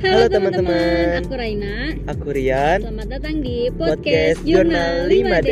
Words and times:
Halo 0.00 0.26
teman-teman. 0.26 1.20
aku 1.20 1.34
Raina. 1.36 1.92
Aku 2.08 2.28
Rian. 2.32 2.80
Selamat 2.80 3.08
datang 3.08 3.44
di 3.44 3.68
podcast, 3.70 4.40
Jurnal 4.42 5.04
5D. 5.06 5.50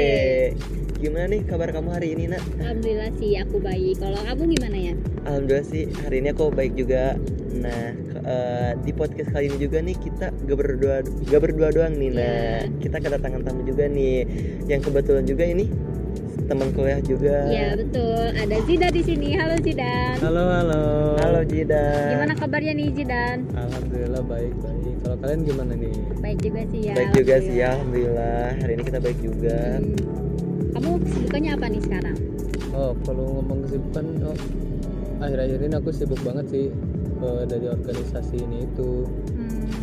Gimana 0.99 1.27
nih 1.31 1.41
kabar 1.45 1.69
kamu 1.71 1.89
hari 1.93 2.17
ini, 2.17 2.33
Nak? 2.33 2.43
Alhamdulillah 2.59 3.13
sih 3.17 3.37
aku 3.37 3.57
baik. 3.61 4.01
Kalau 4.01 4.19
kamu 4.19 4.43
gimana 4.57 4.77
ya? 4.77 4.95
Alhamdulillah 5.29 5.67
sih 5.69 5.85
hari 6.01 6.17
ini 6.21 6.29
aku 6.33 6.49
baik 6.49 6.73
juga. 6.75 7.15
Nah, 7.55 7.93
eh, 8.19 8.73
di 8.83 8.93
podcast 8.93 9.31
kali 9.31 9.47
ini 9.47 9.59
juga 9.61 9.79
nih 9.79 9.95
kita 9.95 10.33
gak 10.33 10.57
berdua 10.57 10.97
gak 11.05 11.41
berdua 11.45 11.69
doang 11.71 11.95
nih. 11.95 12.11
Nah, 12.11 12.25
Iya. 12.65 12.73
kita 12.81 12.97
kedatangan 12.99 13.41
tamu 13.45 13.63
juga 13.63 13.85
nih 13.87 14.25
yang 14.67 14.81
kebetulan 14.81 15.25
juga 15.25 15.45
ini 15.45 15.69
teman 16.49 16.73
kuliah 16.73 17.01
juga. 17.05 17.45
Ya 17.53 17.77
betul. 17.77 18.25
Ada 18.33 18.57
Zidan 18.65 18.91
di 18.97 19.03
sini. 19.05 19.29
Halo 19.37 19.57
Zidan. 19.61 20.17
Halo 20.25 20.45
halo. 20.49 20.85
Halo 21.21 21.41
Jidan. 21.45 22.09
Gimana 22.17 22.35
kabarnya 22.35 22.73
nih 22.73 22.89
Zidan? 22.97 23.45
Alhamdulillah 23.53 24.23
baik 24.25 24.57
baik. 24.65 24.97
Kalau 25.05 25.17
kalian 25.21 25.41
gimana 25.45 25.73
nih? 25.77 25.95
Baik 26.25 26.39
juga 26.41 26.61
sih 26.73 26.81
ya. 26.81 26.95
Baik 26.97 27.11
juga 27.13 27.35
sih 27.45 27.55
ya, 27.61 27.69
Alhamdulillah. 27.77 28.45
Hari 28.65 28.73
ini 28.73 28.83
kita 28.89 28.99
baik 29.05 29.19
juga. 29.21 29.59
Hmm. 29.77 29.95
Kamu 30.73 30.91
kesibukannya 31.05 31.51
apa 31.53 31.67
nih 31.69 31.83
sekarang? 31.85 32.17
Oh 32.73 32.93
kalau 33.05 33.25
ngomong 33.39 33.59
kesibukan, 33.69 34.05
oh 34.25 34.39
akhir-akhir 35.21 35.59
ini 35.69 35.75
aku 35.77 35.91
sibuk 35.93 36.21
banget 36.25 36.47
sih 36.49 36.67
eh, 37.21 37.43
dari 37.45 37.67
organisasi 37.69 38.37
ini 38.41 38.65
itu. 38.65 39.05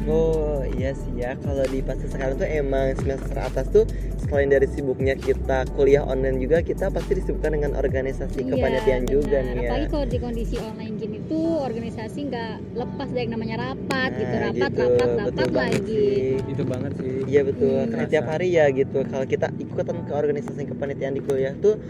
Oh 0.05 0.61
iya 0.71 0.93
sih 0.93 1.09
ya 1.15 1.33
kalau 1.35 1.65
di 1.65 1.81
fase 1.81 2.05
sekarang 2.05 2.37
tuh 2.37 2.45
emang 2.45 2.93
semester 2.93 3.33
atas 3.35 3.65
tuh 3.67 3.89
selain 4.21 4.47
dari 4.47 4.65
sibuknya 4.65 5.13
kita 5.13 5.65
kuliah 5.73 6.01
online 6.01 6.37
juga 6.37 6.61
kita 6.61 6.89
pasti 6.89 7.17
disibukkan 7.17 7.51
dengan 7.51 7.71
organisasi 7.73 8.37
Iya, 8.39 8.49
kepanitiaan 8.51 9.03
juga 9.05 9.37
nih 9.41 9.55
ya. 9.55 9.69
Apalagi 9.71 9.87
kalau 9.89 10.05
di 10.05 10.17
kondisi 10.19 10.55
online 10.57 10.93
gini 10.95 11.17
tuh 11.25 11.47
organisasi 11.59 12.19
nggak 12.23 12.53
lepas 12.75 13.07
dari 13.07 13.21
yang 13.23 13.33
namanya 13.33 13.55
rapat 13.63 14.09
Nah, 14.11 14.19
gitu, 14.19 14.35
rapat, 14.37 14.53
gitu, 14.69 14.83
rapat, 14.85 15.07
betul 15.25 15.25
rapat 15.25 15.49
banget 15.49 15.73
lagi. 15.73 15.97
sih. 15.97 16.35
Itu 16.45 16.63
banget 16.63 16.91
sih. 16.95 17.13
Iya 17.25 17.41
betul, 17.43 17.75
Hmm. 17.75 17.89
karena 17.89 18.05
tiap 18.05 18.25
hari 18.27 18.47
ya 18.51 18.65
gitu. 18.69 18.99
Kalau 19.03 19.25
kita 19.25 19.47
ikutan 19.57 19.97
ke 19.99 20.13
organisasi 20.13 20.61
kepanitiaan 20.67 21.13
di 21.13 21.21
kuliah 21.21 21.53
tuh 21.55 21.81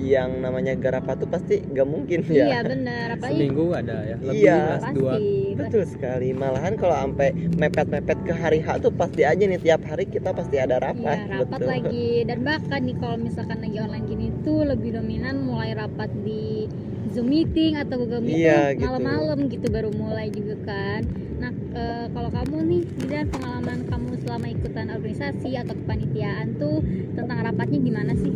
yang 0.00 0.40
namanya 0.40 0.72
garapat 0.74 1.18
tuh 1.18 1.28
pasti 1.28 1.60
gak 1.60 1.84
mungkin 1.84 2.24
Iya 2.24 2.56
ya. 2.56 2.60
benar, 2.64 3.06
apalagi 3.12 3.36
Seminggu 3.36 3.64
ada 3.74 3.96
ya. 4.00 4.16
Lebih 4.16 4.40
Iya. 4.40 4.60
dua. 4.96 5.14
Pasti. 5.54 5.70
Betul 5.70 5.84
sekali. 5.86 6.28
Malahan 6.34 6.74
kalau 6.76 6.96
sampai 6.96 7.28
mepet-mepet 7.56 8.18
ke 8.26 8.32
hari 8.34 8.58
H 8.62 8.78
tuh 8.82 8.92
pasti 8.94 9.22
aja 9.22 9.42
nih 9.42 9.60
tiap 9.60 9.82
hari 9.86 10.04
kita 10.06 10.30
pasti 10.34 10.56
ada 10.58 10.78
rapat. 10.78 11.18
Iya, 11.26 11.44
rapat 11.44 11.60
betul. 11.60 11.70
lagi 11.70 12.08
dan 12.26 12.38
bahkan 12.42 12.80
nih 12.84 12.96
kalau 12.98 13.16
misalkan 13.16 13.58
lagi 13.62 13.78
online 13.78 14.06
gini 14.06 14.26
tuh 14.42 14.60
lebih 14.66 14.90
dominan 14.96 15.46
mulai 15.46 15.74
rapat 15.74 16.10
di 16.22 16.70
Zoom 17.10 17.26
meeting 17.26 17.74
atau 17.74 17.98
Google 17.98 18.22
Meet 18.22 18.38
Iya, 18.38 18.60
gitu. 18.78 18.86
malam-malam 18.86 19.38
gitu 19.50 19.66
baru 19.66 19.90
mulai 19.90 20.30
juga 20.30 20.54
kan. 20.62 21.02
Nah, 21.42 21.52
eh, 21.74 22.06
kalau 22.12 22.30
kamu 22.30 22.56
nih 22.70 22.82
dan 23.10 23.26
pengalaman 23.32 23.78
kamu 23.90 24.10
selama 24.22 24.46
ikutan 24.46 24.86
organisasi 24.94 25.50
atau 25.58 25.74
kepanitiaan 25.74 26.54
tuh 26.60 26.84
tentang 27.18 27.38
rapatnya 27.42 27.78
gimana 27.82 28.12
sih? 28.14 28.30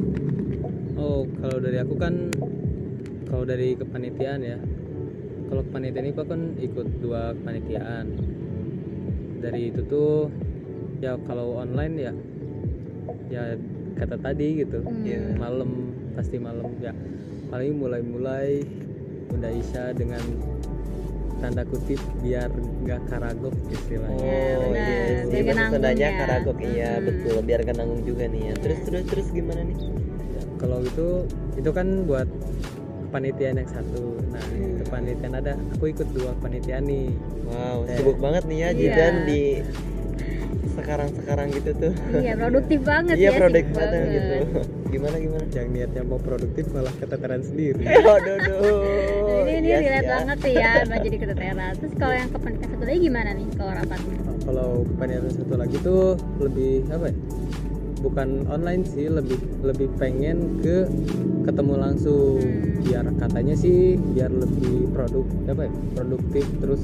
Oh 0.98 1.28
kalau 1.38 1.58
dari 1.62 1.78
aku 1.78 1.94
kan, 2.00 2.32
kalau 3.28 3.44
dari 3.46 3.78
kepanitiaan 3.78 4.40
ya. 4.42 4.58
Kalau 5.54 5.70
kepanitiaan 5.70 6.10
itu 6.10 6.22
kan 6.26 6.40
ikut 6.58 6.86
dua 6.98 7.30
kepanitiaan. 7.38 8.06
Dari 9.38 9.70
itu 9.70 9.86
tuh 9.86 10.26
ya 10.98 11.14
kalau 11.30 11.62
online 11.62 11.94
ya, 11.94 12.12
ya 13.30 13.54
kata 13.94 14.18
tadi 14.18 14.66
gitu. 14.66 14.82
Hmm. 14.82 15.06
Iya. 15.06 15.38
malam 15.38 15.94
pasti 16.18 16.42
malam 16.42 16.74
ya 16.82 16.90
paling 17.54 17.78
mulai-mulai 17.78 18.66
udah 19.30 19.50
isya 19.54 19.94
dengan 19.94 20.18
tanda 21.38 21.62
kutip 21.70 22.02
biar 22.18 22.50
nggak 22.82 23.06
karagok 23.06 23.54
istilahnya 23.70 24.58
Oh 24.58 24.74
iya 24.74 25.22
sih, 25.22 25.38
Biar 25.38 25.54
bahasa 25.54 25.54
nggak 25.54 25.70
Sundanya 25.70 25.94
nanggung 25.94 26.18
ya. 26.18 26.18
karagok 26.18 26.58
iya 26.66 26.90
Mm-mm. 26.90 27.06
betul 27.06 27.36
biar 27.46 27.58
gak 27.62 27.76
nanggung 27.78 28.02
juga 28.02 28.24
nih 28.26 28.42
ya. 28.42 28.54
Terus 28.58 28.78
terus 28.82 29.04
terus 29.06 29.26
gimana 29.30 29.62
nih? 29.62 29.78
Ya, 30.34 30.42
kalau 30.58 30.82
itu 30.82 31.06
itu 31.54 31.70
kan 31.70 31.86
buat 32.10 32.26
kepanitiaan 33.14 33.56
yang 33.56 33.70
satu 33.70 34.02
nah 34.26 34.42
Hmm. 34.42 34.74
kepanitiaan 34.82 35.34
ada 35.36 35.54
aku 35.70 35.84
ikut 35.88 36.08
dua 36.10 36.34
kepanitiaan 36.34 36.82
nih 36.82 37.14
Wow, 37.46 37.86
Eh. 37.86 37.94
sibuk 37.94 38.18
banget 38.18 38.42
nih 38.44 38.58
ya 38.58 38.66
Iya. 38.66 38.74
Jidan 38.74 39.14
di 39.24 39.42
sekarang-sekarang 40.74 41.46
gitu 41.52 41.70
tuh. 41.72 41.92
Iya, 42.16 42.34
produktif 42.34 42.80
banget 42.82 43.14
Iya, 43.14 43.30
ya. 43.30 43.38
produk 43.38 43.62
sibuk 43.62 43.78
banget 43.78 43.94
banget. 43.94 44.10
gitu. 44.10 44.36
Gimana 44.90 45.16
gimana? 45.16 45.44
yang 45.52 45.68
niatnya 45.70 46.02
mau 46.02 46.18
produktif 46.18 46.64
malah 46.68 46.90
keteteran 46.92 47.40
sendiri 47.40 47.78
Aduh, 47.86 48.10
aduh. 48.34 48.82
Ini 49.40 49.52
ini 49.54 49.68
Iya 49.68 49.76
sih 49.76 49.86
relate 49.86 50.02
ya. 50.02 50.10
banget 50.12 50.36
sih 50.40 50.52
ya, 50.52 50.70
Mbak 50.82 50.98
jadi 51.00 51.16
keteteran. 51.20 51.56
Terus 51.78 51.92
kalau 51.94 52.14
yang 52.16 52.28
kepanitiaan 52.28 52.70
satu 52.72 52.84
lagi 52.84 53.00
gimana 53.00 53.30
nih 53.32 53.46
kalau 53.54 53.72
rapatnya? 53.72 54.16
kalau 54.44 54.68
kepanitiaan 54.84 55.30
satu 55.30 55.54
lagi 55.54 55.76
tuh 55.80 56.02
lebih 56.38 56.72
apa 56.90 57.06
ya 57.06 57.14
bukan 58.04 58.28
online 58.46 58.84
sih 58.84 59.08
lebih 59.08 59.34
lebih 59.64 59.88
pengen 59.96 60.60
ke 60.60 60.84
ketemu 61.42 61.74
langsung 61.74 62.36
Hmm. 62.36 62.84
biar 62.84 63.04
katanya 63.16 63.54
sih 63.54 63.96
biar 63.96 64.28
lebih 64.28 64.92
produk 64.92 65.24
apa 65.48 65.64
ya 65.64 65.72
produktif 65.94 66.44
terus 66.58 66.82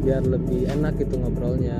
biar 0.00 0.22
lebih 0.22 0.70
enak 0.70 0.94
gitu 0.96 1.18
ngobrolnya 1.18 1.74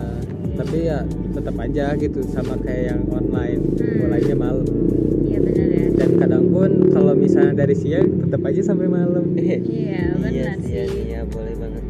tapi 0.55 0.87
ya 0.87 1.03
tetap 1.31 1.55
aja 1.57 1.95
gitu 1.95 2.19
sama 2.25 2.59
kayak 2.59 2.85
yang 2.91 3.03
online 3.09 3.63
Hmm. 3.73 3.95
mulainya 4.01 4.37
malam 4.37 4.67
Iya 5.25 5.39
benar 5.41 5.69
ya. 5.69 5.87
dan 5.95 6.11
kadang 6.17 6.45
pun 6.49 6.71
kalau 6.91 7.15
misalnya 7.15 7.55
dari 7.57 7.75
siang 7.75 8.07
tetap 8.21 8.43
aja 8.43 8.61
sampai 8.65 8.87
malam 8.89 9.25
Iya 9.39 9.59
Iya 9.65 10.03
benar 10.19 10.57
sih, 10.59 10.75
ya, 10.75 10.85
sih. 10.85 11.03
iya 11.05 11.21
boleh 11.25 11.55
banget. 11.55 11.85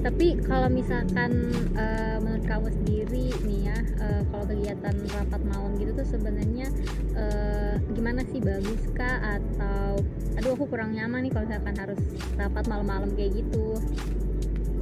Tapi 0.00 0.26
kalau 0.40 0.68
misalkan 0.70 1.30
eh, 1.74 2.16
menurut 2.18 2.44
kamu 2.44 2.68
sendiri 2.70 3.24
nih 3.42 3.60
ya, 3.64 3.76
eh, 4.04 4.20
kalau 4.28 4.44
kegiatan 4.44 4.94
rapat 5.08 5.40
malam 5.48 5.72
gitu 5.80 5.96
tuh 5.96 6.06
sebenarnya 6.06 6.68
eh, 7.16 7.74
gimana 7.96 8.20
sih 8.28 8.38
bagus 8.44 8.82
kah 8.92 9.16
atau 9.40 10.04
aduh 10.36 10.52
aku 10.52 10.68
kurang 10.68 10.92
nyaman 10.92 11.24
nih 11.24 11.32
kalau 11.32 11.48
misalkan 11.48 11.76
harus 11.80 12.00
rapat 12.36 12.64
malam-malam 12.68 13.08
kayak 13.16 13.40
gitu. 13.40 13.80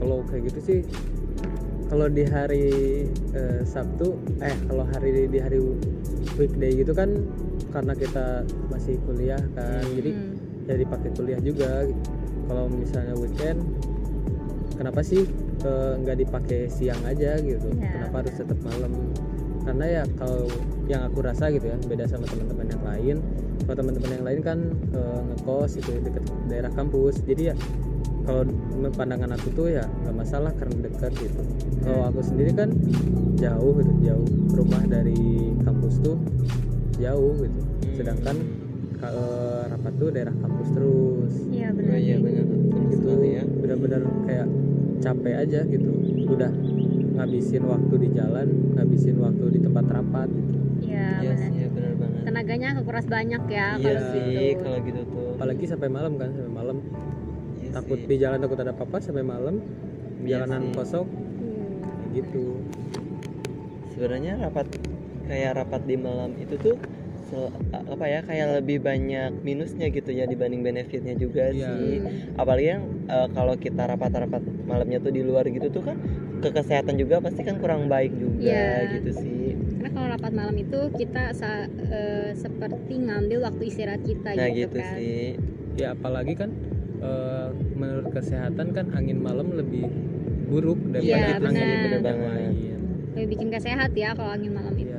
kalau 0.03 0.27
kayak 0.27 0.51
gitu 0.51 0.61
sih 0.61 0.81
kalau 1.87 2.09
di 2.09 2.25
hari 2.25 2.67
eh, 3.37 3.63
Sabtu 3.63 4.17
eh 4.41 4.57
kalau 4.67 4.83
hari 4.91 5.29
di 5.31 5.39
hari 5.39 5.61
weekday 6.41 6.73
gitu 6.73 6.97
kan 6.97 7.13
karena 7.73 7.93
kita 7.97 8.45
masih 8.73 8.97
kuliah 9.05 9.41
kan 9.55 9.85
Hmm. 9.85 9.97
jadi 10.01 10.11
ya 10.63 10.75
dipakai 10.79 11.11
kuliah 11.13 11.41
juga 11.43 11.85
kalau 12.49 12.71
misalnya 12.73 13.15
weekend 13.19 13.61
kenapa 14.79 15.05
sih 15.05 15.27
eh, 15.63 15.93
nggak 15.99 16.17
dipakai 16.19 16.61
siang 16.67 17.01
aja 17.03 17.39
gitu. 17.39 17.69
Iya, 17.73 17.89
kenapa 17.93 18.23
harus 18.23 18.35
tetap 18.35 18.59
malam? 18.61 18.93
Karena 19.63 19.85
ya 19.87 20.03
kalau 20.19 20.51
yang 20.91 21.07
aku 21.07 21.23
rasa 21.23 21.47
gitu 21.49 21.71
ya 21.71 21.79
beda 21.81 22.05
sama 22.07 22.27
teman-teman 22.27 22.67
yang 22.69 22.83
lain. 22.83 23.17
Kalau 23.63 23.77
teman-teman 23.79 24.11
yang 24.13 24.25
lain 24.27 24.41
kan 24.43 24.59
eh, 24.91 25.21
ngekos 25.23 25.79
itu 25.79 25.91
deket 26.03 26.23
daerah 26.47 26.73
kampus. 26.73 27.23
Jadi 27.23 27.43
ya 27.51 27.57
kalau 28.23 28.47
pandangan 28.95 29.35
aku 29.35 29.49
tuh 29.53 29.67
ya 29.71 29.83
nggak 30.03 30.15
masalah 30.15 30.51
karena 30.55 30.87
dekat 30.87 31.11
gitu. 31.17 31.43
Kalau 31.83 32.03
aku 32.07 32.21
sendiri 32.23 32.51
kan 32.55 32.71
jauh 33.35 33.75
gitu 33.79 33.93
jauh 34.03 34.27
rumah 34.55 34.83
dari 34.87 35.19
kampus 35.63 35.99
tuh 35.99 36.19
jauh 36.99 37.35
gitu. 37.39 37.61
Sedangkan 37.99 38.37
kalau 38.99 39.27
rapat 39.67 39.93
tuh 39.99 40.09
daerah 40.11 40.35
kampus 40.39 40.69
terus. 40.71 41.33
Iya 41.51 41.71
Oh 41.71 41.75
benar. 41.75 41.99
iya 41.99 42.15
sih. 42.15 42.23
benar 42.23 42.45
gitu 42.91 43.11
ya. 43.23 43.43
benar-benar 43.63 44.03
kayak 44.27 44.47
capek 45.03 45.35
aja 45.37 45.61
gitu 45.65 45.91
udah 46.25 46.51
ngabisin 47.13 47.63
waktu 47.63 47.95
di 47.99 48.09
jalan 48.13 48.47
ngabisin 48.73 49.17
waktu 49.19 49.45
di 49.51 49.61
tempat 49.61 49.85
rapat 49.87 50.29
gitu 50.31 50.51
Iya 50.83 51.09
Iya 51.21 51.31
benar. 51.31 51.39
sih, 51.47 51.53
ya, 51.57 51.69
benar 51.71 51.93
banget. 51.95 52.21
Tenaganya 52.25 52.69
kekuras 52.75 53.07
banyak 53.07 53.43
ya 53.49 53.69
Iya 53.73 53.93
kalau 53.93 54.11
sih 54.11 54.23
gitu. 54.25 54.61
kalau 54.61 54.79
gitu 54.83 55.01
tuh. 55.07 55.29
apalagi 55.33 55.65
sampai 55.65 55.89
malam 55.89 56.13
kan 56.17 56.29
sampai 56.33 56.53
malam 56.53 56.77
Iya 57.57 57.71
takut 57.73 57.99
sih. 57.99 58.09
di 58.09 58.17
jalan 58.17 58.39
takut 58.39 58.59
ada 58.59 58.73
apa-apa 58.73 58.97
sampai 58.99 59.25
malam 59.25 59.55
Iya 60.21 60.29
jalanan 60.39 60.63
sih. 60.65 60.75
kosong 60.75 61.07
Hmm. 61.07 62.13
gitu 62.13 62.45
sebenarnya 63.91 64.33
rapat 64.41 64.67
kayak 65.25 65.53
rapat 65.57 65.83
di 65.83 65.97
malam 65.97 66.35
itu 66.37 66.55
tuh 66.57 66.77
apa 67.73 68.05
ya 68.05 68.21
kayak 68.21 68.61
lebih 68.61 68.79
banyak 68.79 69.41
minusnya 69.41 69.89
gitu 69.89 70.13
ya 70.13 70.25
dibanding 70.25 70.61
benefitnya 70.61 71.15
juga 71.15 71.49
Iya. 71.49 71.73
sih 71.73 71.93
apalagi 72.35 72.67
yang 72.71 72.83
eh, 73.09 73.29
kalau 73.31 73.55
kita 73.57 73.83
rapat-rapat 73.87 74.41
malamnya 74.63 74.99
tuh 74.99 75.11
di 75.11 75.23
luar 75.23 75.49
gitu 75.49 75.69
tuh 75.71 75.83
kan 75.83 75.97
ke 76.39 76.49
kesehatan 76.51 76.97
juga 76.97 77.19
pasti 77.19 77.41
kan 77.41 77.57
kurang 77.57 77.89
baik 77.89 78.13
juga 78.13 78.53
Iya. 78.85 78.93
gitu 78.95 79.11
sih 79.17 79.57
Karena 79.73 79.91
kalau 79.91 80.09
rapat 80.11 80.33
malam 80.33 80.57
itu 80.57 80.79
kita 80.93 81.33
sa- 81.33 81.67
eh, 81.89 82.31
seperti 82.35 82.95
ngambil 83.01 83.39
waktu 83.43 83.63
istirahat 83.67 84.03
kita 84.03 84.29
nah 84.33 84.47
gitu, 84.47 84.69
gitu 84.69 84.79
kan. 84.79 84.93
sih 84.95 85.19
ya 85.75 85.89
apalagi 85.93 86.35
kan 86.37 86.51
eh, 87.01 87.49
menurut 87.73 88.13
kesehatan 88.13 88.67
kan 88.71 88.87
angin 88.93 89.19
malam 89.19 89.51
lebih 89.51 89.89
buruk 90.45 90.79
Iya, 90.93 91.01
daripada 91.01 91.27
angin 91.41 91.49
benar. 91.49 91.65
yang 91.65 91.83
Benar 91.83 92.01
banget. 92.03 92.29
lain 92.29 92.53
Lebih 93.13 93.29
bikin 93.31 93.47
gak 93.49 93.61
sehat 93.63 93.91
ya 93.93 94.13
kalau 94.13 94.31
angin 94.31 94.53
malam 94.53 94.73
Iya. 94.73 94.85
itu. 94.85 94.92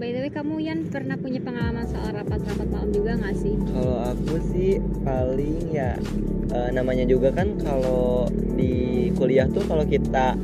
By 0.00 0.08
the 0.08 0.20
way 0.20 0.32
kamu 0.32 0.54
Yan 0.62 0.88
pernah 0.88 1.14
punya 1.14 1.38
pengalaman 1.38 1.84
soal 1.84 2.08
rapat-rapat 2.10 2.66
malam 2.66 2.88
juga 2.88 3.12
nggak 3.14 3.36
sih 3.36 3.54
Kalau 3.60 3.98
aku 4.02 4.34
sih 4.50 4.70
paling 5.04 5.70
ya 5.70 5.92
eh, 6.50 6.70
namanya 6.72 7.04
juga 7.04 7.28
kan 7.30 7.60
kalau 7.60 8.24
di 8.56 8.72
kuliah 9.14 9.44
tuh 9.46 9.60
kalau 9.62 9.84
kita 9.84 10.34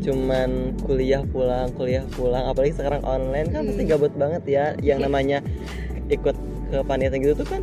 cuman 0.00 0.50
kuliah 0.80 1.20
pulang 1.24 1.68
kuliah 1.72 2.04
pulang 2.10 2.46
apalagi 2.46 2.72
sekarang 2.72 3.02
online 3.02 3.50
kan 3.50 3.62
pasti 3.64 3.82
Hmm. 3.82 3.90
gabut 3.90 4.12
banget 4.14 4.42
ya 4.46 4.64
yang 4.80 4.98
Iya. 4.98 5.06
namanya 5.06 5.38
ikut 6.08 6.36
ke 6.66 6.78
panitia 6.82 7.18
gitu 7.18 7.34
tuh 7.36 7.48
kan 7.48 7.62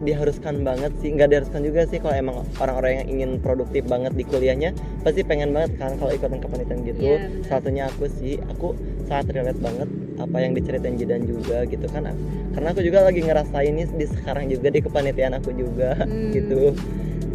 diharuskan 0.00 0.60
banget 0.60 0.92
sih 0.96 1.10
nggak 1.10 1.28
diharuskan 1.28 1.60
juga 1.60 1.84
sih 1.84 1.96
kalau 1.96 2.14
emang 2.14 2.36
orang-orang 2.56 2.92
yang 2.96 3.08
ingin 3.10 3.30
produktif 3.36 3.84
banget 3.84 4.12
di 4.12 4.24
kuliahnya 4.24 4.72
pasti 5.00 5.20
pengen 5.20 5.50
banget 5.50 5.76
kan 5.76 5.94
kalau 5.94 6.08
ikutan 6.08 6.38
kepanitiaan 6.38 6.80
gitu 6.82 6.98
Iya, 6.98 7.16
benar. 7.20 7.44
salah 7.44 7.60
satunya 7.60 7.84
aku 7.86 8.04
sih 8.10 8.34
aku 8.40 8.68
sangat 9.04 9.26
relate 9.30 9.60
banget 9.60 9.88
apa 10.16 10.36
yang 10.38 10.52
diceritain 10.52 10.94
Jidan 10.94 11.22
juga 11.22 11.64
gitu 11.64 11.84
kan 11.86 12.12
karena 12.50 12.68
aku 12.68 12.80
juga 12.80 12.98
lagi 13.02 13.20
ngerasain 13.20 13.70
ini 13.70 13.84
di 13.90 14.06
sekarang 14.06 14.48
juga 14.48 14.68
di 14.68 14.80
kepanitiaan 14.80 15.34
aku 15.34 15.50
juga 15.52 15.92
Hmm. 16.00 16.32
gitu 16.32 16.72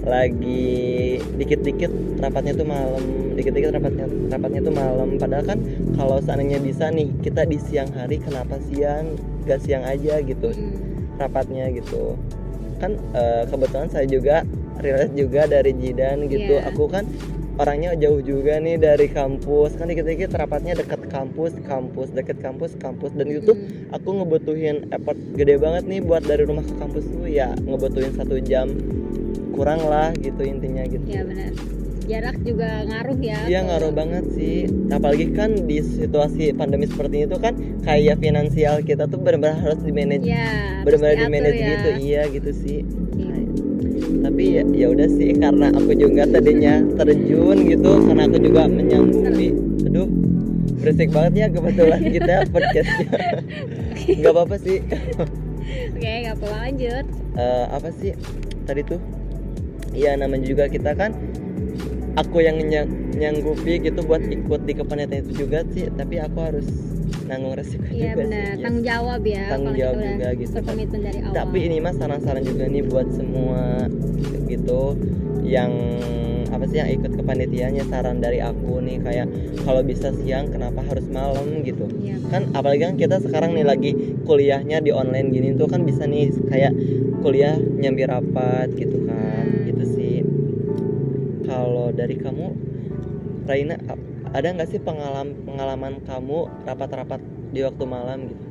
lagi 0.04 1.18
dikit-dikit 1.34 1.90
rapatnya 2.20 2.54
tuh 2.54 2.64
malam 2.64 3.04
dikit-dikit 3.34 3.74
rapatnya 3.74 4.06
rapatnya 4.28 4.62
tuh 4.62 4.74
malam 4.74 5.10
padahal 5.16 5.46
kan 5.48 5.60
kalau 5.94 6.18
seandainya 6.20 6.60
bisa 6.60 6.90
nih 6.90 7.10
kita 7.20 7.42
di 7.44 7.58
siang 7.60 7.90
hari 7.90 8.18
kenapa 8.18 8.62
siang 8.64 9.18
gak 9.44 9.62
siang 9.62 9.82
aja 9.82 10.22
gitu 10.22 10.50
Hmm. 10.50 10.78
rapatnya 11.18 11.72
gitu 11.72 12.14
kan 12.78 12.92
eh, 13.14 13.44
kebetulan 13.46 13.88
saya 13.88 14.06
juga 14.06 14.44
relate 14.80 15.14
juga 15.14 15.48
dari 15.48 15.72
Jidan 15.74 16.28
gitu. 16.28 16.60
Iya. 16.60 16.68
aku 16.70 16.86
kan 16.88 17.08
orangnya 17.56 17.96
jauh 17.96 18.20
juga 18.20 18.60
nih 18.60 18.76
dari 18.76 19.08
kampus. 19.08 19.80
Kan 19.80 19.88
dikit-dikit 19.88 20.36
rapatnya 20.36 20.76
dekat 20.76 21.08
kampus 21.08 21.56
kampus 21.64 22.12
dekat 22.12 22.44
kampus 22.44 22.76
kampus. 22.76 23.16
Dan 23.16 23.32
itu 23.32 23.42
tuh 23.46 23.56
Hmm. 23.56 23.96
aku 23.96 24.10
ngebutuhin 24.20 24.92
effort 24.92 25.16
gede 25.34 25.56
banget 25.56 25.88
nih 25.88 26.04
buat 26.04 26.24
dari 26.24 26.44
rumah 26.44 26.68
ke 26.68 26.76
kampus 26.76 27.08
tuh. 27.08 27.24
Ya 27.26 27.56
ngebutuhin 27.56 28.12
satu 28.12 28.38
jam 28.44 28.68
kurang 29.56 29.80
lah 29.88 30.12
gitu 30.20 30.44
intinya 30.44 30.84
gitu. 30.84 31.08
Ya 31.08 31.24
benar 31.24 31.85
jarak 32.06 32.38
juga 32.42 32.86
ngaruh 32.86 33.18
ya 33.20 33.40
Iya 33.46 33.60
ngaruh 33.66 33.92
banget 33.92 34.26
sih. 34.32 34.66
Apalagi 34.88 35.34
kan 35.34 35.66
di 35.66 35.82
situasi 35.82 36.54
pandemi 36.54 36.86
seperti 36.86 37.26
itu 37.26 37.36
kan 37.38 37.54
kayak 37.82 38.22
finansial 38.22 38.80
kita 38.82 39.06
tuh 39.06 39.18
benar-benar 39.18 39.58
harus 39.60 39.82
di 39.82 39.92
manage 39.92 40.24
ya 40.24 40.82
benar-benar 40.86 41.16
di 41.18 41.28
manage 41.28 41.60
ya. 41.60 41.68
gitu. 41.74 41.90
Iya 42.00 42.22
gitu 42.32 42.52
sih. 42.54 42.80
Iya. 43.16 43.34
tapi 44.26 44.58
ya 44.58 44.64
ya 44.74 44.88
udah 44.90 45.06
sih 45.08 45.38
karena 45.38 45.70
aku 45.70 45.94
juga 45.94 46.26
tadinya 46.26 46.82
terjun 46.98 47.58
gitu 47.64 47.92
karena 48.10 48.26
aku 48.26 48.38
juga 48.42 48.66
menyanggupi 48.66 49.54
aduh 49.86 50.10
berisik 50.82 51.10
banget 51.14 51.34
ya 51.34 51.48
kebetulan 51.50 52.02
kita 52.10 52.36
podcastnya. 52.54 53.08
Nggak 54.06 54.34
apa-apa 54.34 54.56
sih. 54.60 54.78
Oke 55.94 56.12
nggak 56.26 56.36
apa 56.38 56.48
lanjut. 56.52 57.06
Eh, 57.38 57.66
apa 57.70 57.90
sih 57.94 58.12
tadi 58.66 58.82
tuh? 58.84 59.02
Ya 59.96 60.14
namanya 60.20 60.44
juga 60.44 60.68
kita 60.68 60.92
kan 60.94 61.16
aku 62.16 62.38
yang 62.40 62.58
nyang- 62.58 62.92
nyanggupi 63.14 63.80
gitu 63.80 64.00
buat 64.02 64.24
ikut 64.24 64.62
di 64.64 64.74
kepanitiaan 64.74 65.24
itu 65.24 65.46
juga 65.46 65.64
sih 65.70 65.88
tapi 65.92 66.18
aku 66.18 66.38
harus 66.40 66.68
nanggung 67.26 67.54
resiko 67.54 67.84
iya 67.90 68.14
juga 68.14 68.22
benar. 68.24 68.52
Sih 68.54 68.64
tanggung 68.64 68.86
jawab 68.86 69.22
ya 69.24 69.44
Tanggung 69.50 69.76
jawab 69.76 69.96
juga 69.98 70.28
gitu 70.34 70.52
berkomitmen 70.56 71.00
dari 71.02 71.20
awal. 71.20 71.34
Tapi 71.34 71.58
ini 71.62 71.76
mah 71.80 71.94
saran-saran 71.94 72.44
juga 72.44 72.64
nih 72.66 72.84
buat 72.86 73.08
semua 73.12 73.62
gitu 74.46 74.82
yang 75.42 75.72
apa 76.48 76.64
sih 76.66 76.80
yang 76.80 76.88
ikut 76.88 77.12
kepanitiaannya 77.20 77.84
saran 77.84 78.24
dari 78.24 78.40
aku 78.40 78.80
nih 78.80 79.04
kayak 79.04 79.28
kalau 79.62 79.84
bisa 79.84 80.16
siang 80.16 80.48
kenapa 80.48 80.80
harus 80.82 81.04
malam 81.10 81.62
gitu. 81.62 81.84
Iya. 82.00 82.16
kan 82.26 82.42
apalagi 82.54 82.82
kan 82.82 82.96
kita 82.96 83.20
sekarang 83.20 83.54
nih 83.54 83.66
lagi 83.68 83.92
kuliahnya 84.24 84.80
di 84.80 84.90
online 84.90 85.30
gini 85.30 85.52
tuh 85.54 85.68
kan 85.68 85.84
bisa 85.84 86.08
nih 86.08 86.32
kayak 86.48 86.72
kuliah 87.22 87.54
nyambi 87.58 88.06
rapat 88.06 88.72
gitu 88.74 89.04
kan 89.04 89.35
kalau 91.66 91.90
dari 91.90 92.14
kamu 92.16 92.46
Raina 93.46 93.76
ada 94.30 94.48
nggak 94.54 94.70
sih 94.70 94.78
pengalaman 94.78 95.34
pengalaman 95.42 95.94
kamu 96.06 96.46
rapat-rapat 96.62 97.18
di 97.50 97.66
waktu 97.66 97.84
malam 97.84 98.30
gitu 98.30 98.44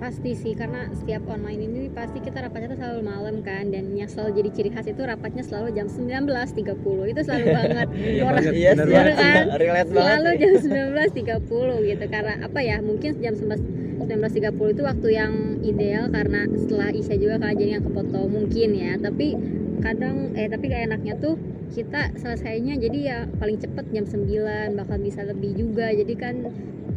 pasti 0.00 0.32
sih 0.32 0.56
karena 0.56 0.88
setiap 0.96 1.28
online 1.28 1.60
ini 1.60 1.80
pasti 1.92 2.24
kita 2.24 2.40
rapatnya 2.40 2.72
tuh 2.72 2.78
selalu 2.80 3.02
malam 3.04 3.36
kan 3.44 3.68
dan 3.68 3.92
yang 3.92 4.08
selalu 4.08 4.40
jadi 4.40 4.48
ciri 4.56 4.70
khas 4.72 4.88
itu 4.88 5.02
rapatnya 5.04 5.44
selalu 5.44 5.76
jam 5.76 5.92
19.30 5.92 7.12
itu 7.12 7.20
selalu 7.20 7.46
banget 7.60 7.88
Iya 7.92 8.22
orang 8.24 8.42
iya 8.48 8.70
bener 8.72 8.86
sih 8.88 8.94
banget. 8.96 9.16
kan? 9.20 9.44
relate 9.60 9.88
selalu 9.92 10.30
jam 10.40 10.52
19.30 10.56 11.90
gitu 11.90 12.04
karena 12.08 12.34
apa 12.40 12.58
ya 12.62 12.76
mungkin 12.80 13.10
jam 13.20 13.34
19 13.36 14.00
19.30 14.00 14.72
itu 14.72 14.82
waktu 14.88 15.08
yang 15.12 15.32
ideal 15.60 16.08
karena 16.08 16.48
setelah 16.56 16.88
Isya 16.88 17.16
juga 17.20 17.36
kan 17.36 17.52
jadi 17.52 17.76
yang 17.76 17.84
kepoto 17.84 18.24
mungkin 18.24 18.68
ya 18.72 18.96
tapi 18.96 19.36
kadang 19.84 20.32
eh 20.32 20.48
tapi 20.48 20.64
gak 20.72 20.88
enaknya 20.88 21.14
tuh 21.20 21.36
kita 21.70 22.14
selesainya 22.18 22.74
jadi 22.76 22.98
ya 22.98 23.18
paling 23.38 23.58
cepet 23.62 23.86
jam 23.94 24.04
9 24.06 24.74
bakal 24.74 24.98
bisa 24.98 25.22
lebih 25.22 25.54
juga. 25.54 25.90
Jadi 25.94 26.14
kan 26.18 26.34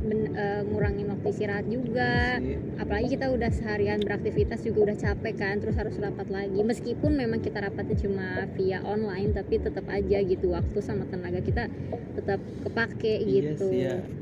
ben- 0.03 0.33
eh, 0.33 0.61
ngurangin 0.67 1.07
waktu 1.13 1.27
istirahat 1.29 1.65
juga. 1.69 2.41
Iya 2.41 2.63
apalagi 2.73 3.15
kita 3.15 3.29
udah 3.29 3.51
seharian 3.53 4.01
beraktivitas 4.01 4.65
juga 4.65 4.91
udah 4.91 4.97
capek 4.97 5.33
kan 5.37 5.55
terus 5.61 5.77
harus 5.77 5.95
rapat 6.01 6.27
lagi. 6.33 6.59
Meskipun 6.59 7.15
memang 7.15 7.39
kita 7.39 7.61
rapatnya 7.61 7.97
cuma 8.01 8.49
via 8.57 8.81
online 8.83 9.31
tapi 9.31 9.61
tetap 9.61 9.85
aja 9.87 10.17
gitu 10.25 10.51
waktu 10.51 10.77
sama 10.81 11.05
tenaga 11.07 11.39
kita 11.39 11.69
tetap 12.17 12.41
kepake 12.65 13.21
gitu. 13.23 13.69
Iya 13.69 14.01
ya. 14.01 14.21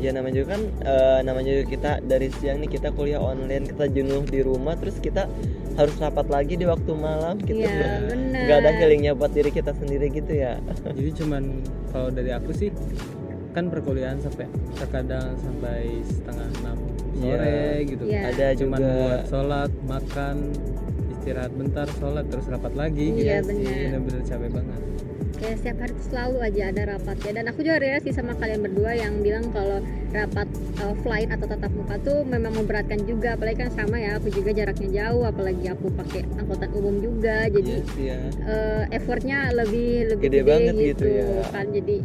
Ya 0.00 0.10
namanya 0.16 0.40
juga 0.40 0.56
kan 0.56 0.62
eh, 0.64 1.20
namanya 1.28 1.50
juga 1.60 1.66
kita 1.76 1.90
dari 2.04 2.28
siang 2.40 2.64
nih 2.64 2.72
kita 2.72 2.88
kuliah 2.96 3.20
online, 3.20 3.68
kita 3.68 3.84
jenuh 3.92 4.24
di 4.24 4.40
rumah 4.40 4.72
terus 4.80 4.96
kita 4.96 5.28
harus 5.72 5.94
rapat 5.96 6.26
lagi 6.26 6.54
di 6.54 6.64
waktu 6.64 6.90
malam 6.92 7.38
gitu. 7.40 7.60
Iya, 7.60 8.04
bener. 8.06 8.42
Gak 8.44 8.56
ada 8.58 8.70
healingnya 8.74 9.12
buat 9.12 9.30
diri 9.30 9.50
kita 9.50 9.72
sendiri 9.72 10.08
gitu 10.08 10.32
ya. 10.32 10.58
jadi 10.96 11.10
cuman 11.14 11.42
kalau 11.88 12.08
dari 12.08 12.30
aku 12.30 12.50
sih 12.50 12.68
kan 13.50 13.66
perkuliahan 13.66 14.18
sampai 14.18 14.46
terkadang 14.74 15.34
sampai 15.36 15.80
setengah 16.04 16.48
enam 16.60 16.78
sore 17.12 17.42
Iya. 17.42 17.82
gitu 17.84 18.02
Iya. 18.04 18.20
Ada 18.28 18.46
cuman 18.56 18.78
juga 18.78 18.94
buat 18.94 19.20
sholat 19.26 19.70
makan 19.84 20.36
istirahat 21.12 21.52
bentar 21.52 21.86
sholat 21.98 22.24
terus 22.26 22.46
rapat 22.46 22.72
lagi 22.72 23.06
gitu 23.12 23.26
Iya, 23.26 23.42
sih. 23.42 23.58
benar. 23.58 23.74
bener-bener 23.84 24.22
capek 24.24 24.50
banget 24.52 24.80
kayak 25.40 25.56
setiap 25.56 25.76
hari 25.80 25.92
tuh 25.94 26.06
selalu 26.06 26.36
aja 26.42 26.62
ada 26.68 26.82
rapatnya 26.86 27.30
dan 27.32 27.44
aku 27.48 27.58
juga 27.60 27.76
relasi 27.78 28.10
sama 28.10 28.36
kalian 28.36 28.60
berdua 28.60 28.92
yang 28.92 29.14
bilang 29.18 29.48
kalau 29.48 29.80
rapat 30.10 30.48
offline 30.78 31.28
atau 31.28 31.46
tatap 31.46 31.72
muka 31.72 31.96
tuh 31.98 32.18
memang 32.24 32.52
memberatkan 32.54 33.00
juga 33.02 33.34
apalagi 33.34 33.56
kan 33.58 33.70
sama 33.72 33.96
ya 33.96 34.14
aku 34.14 34.28
juga 34.28 34.52
jaraknya 34.52 34.88
jauh 34.92 35.24
apalagi 35.24 35.64
aku 35.66 35.86
pakai 35.90 36.20
angkutan 36.36 36.70
umum 36.72 36.94
juga 36.98 37.48
jadi 37.48 37.72
Iya 37.72 37.84
sih 37.88 38.04
ya. 38.04 38.18
eh, 38.44 38.82
effortnya 38.92 39.38
lebih 39.50 39.90
lebih 40.12 40.24
Gede 40.28 40.36
gede, 40.36 40.46
banget 40.46 40.74
gitu, 40.76 40.84
gitu 40.84 41.06
ya. 41.08 41.26
kan 41.48 41.66
jadi 41.70 41.96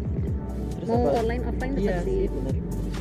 Terus 0.76 0.88
mau 0.88 1.00
apa- 1.02 1.16
online 1.18 1.44
offline 1.46 1.74
tetap 1.76 1.96
sih 2.02 2.08
sih 2.08 2.22
benar. 2.32 2.56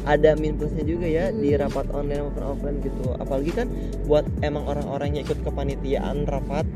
Ada 0.05 0.31
minusnya 0.37 0.85
juga 0.85 1.07
ya 1.09 1.33
di 1.33 1.49
Mm. 1.49 1.59
rapat 1.59 1.87
online 1.89 2.21
maupun 2.23 2.45
offline 2.45 2.77
gitu. 2.79 3.05
Apalagi 3.15 3.53
kan 3.55 3.73
buat 4.05 4.29
emang 4.41 4.65
orang-orang 4.67 5.17
yang 5.17 5.25
ikut 5.25 5.41
kepanitiaan 5.41 6.27
rapat 6.27 6.69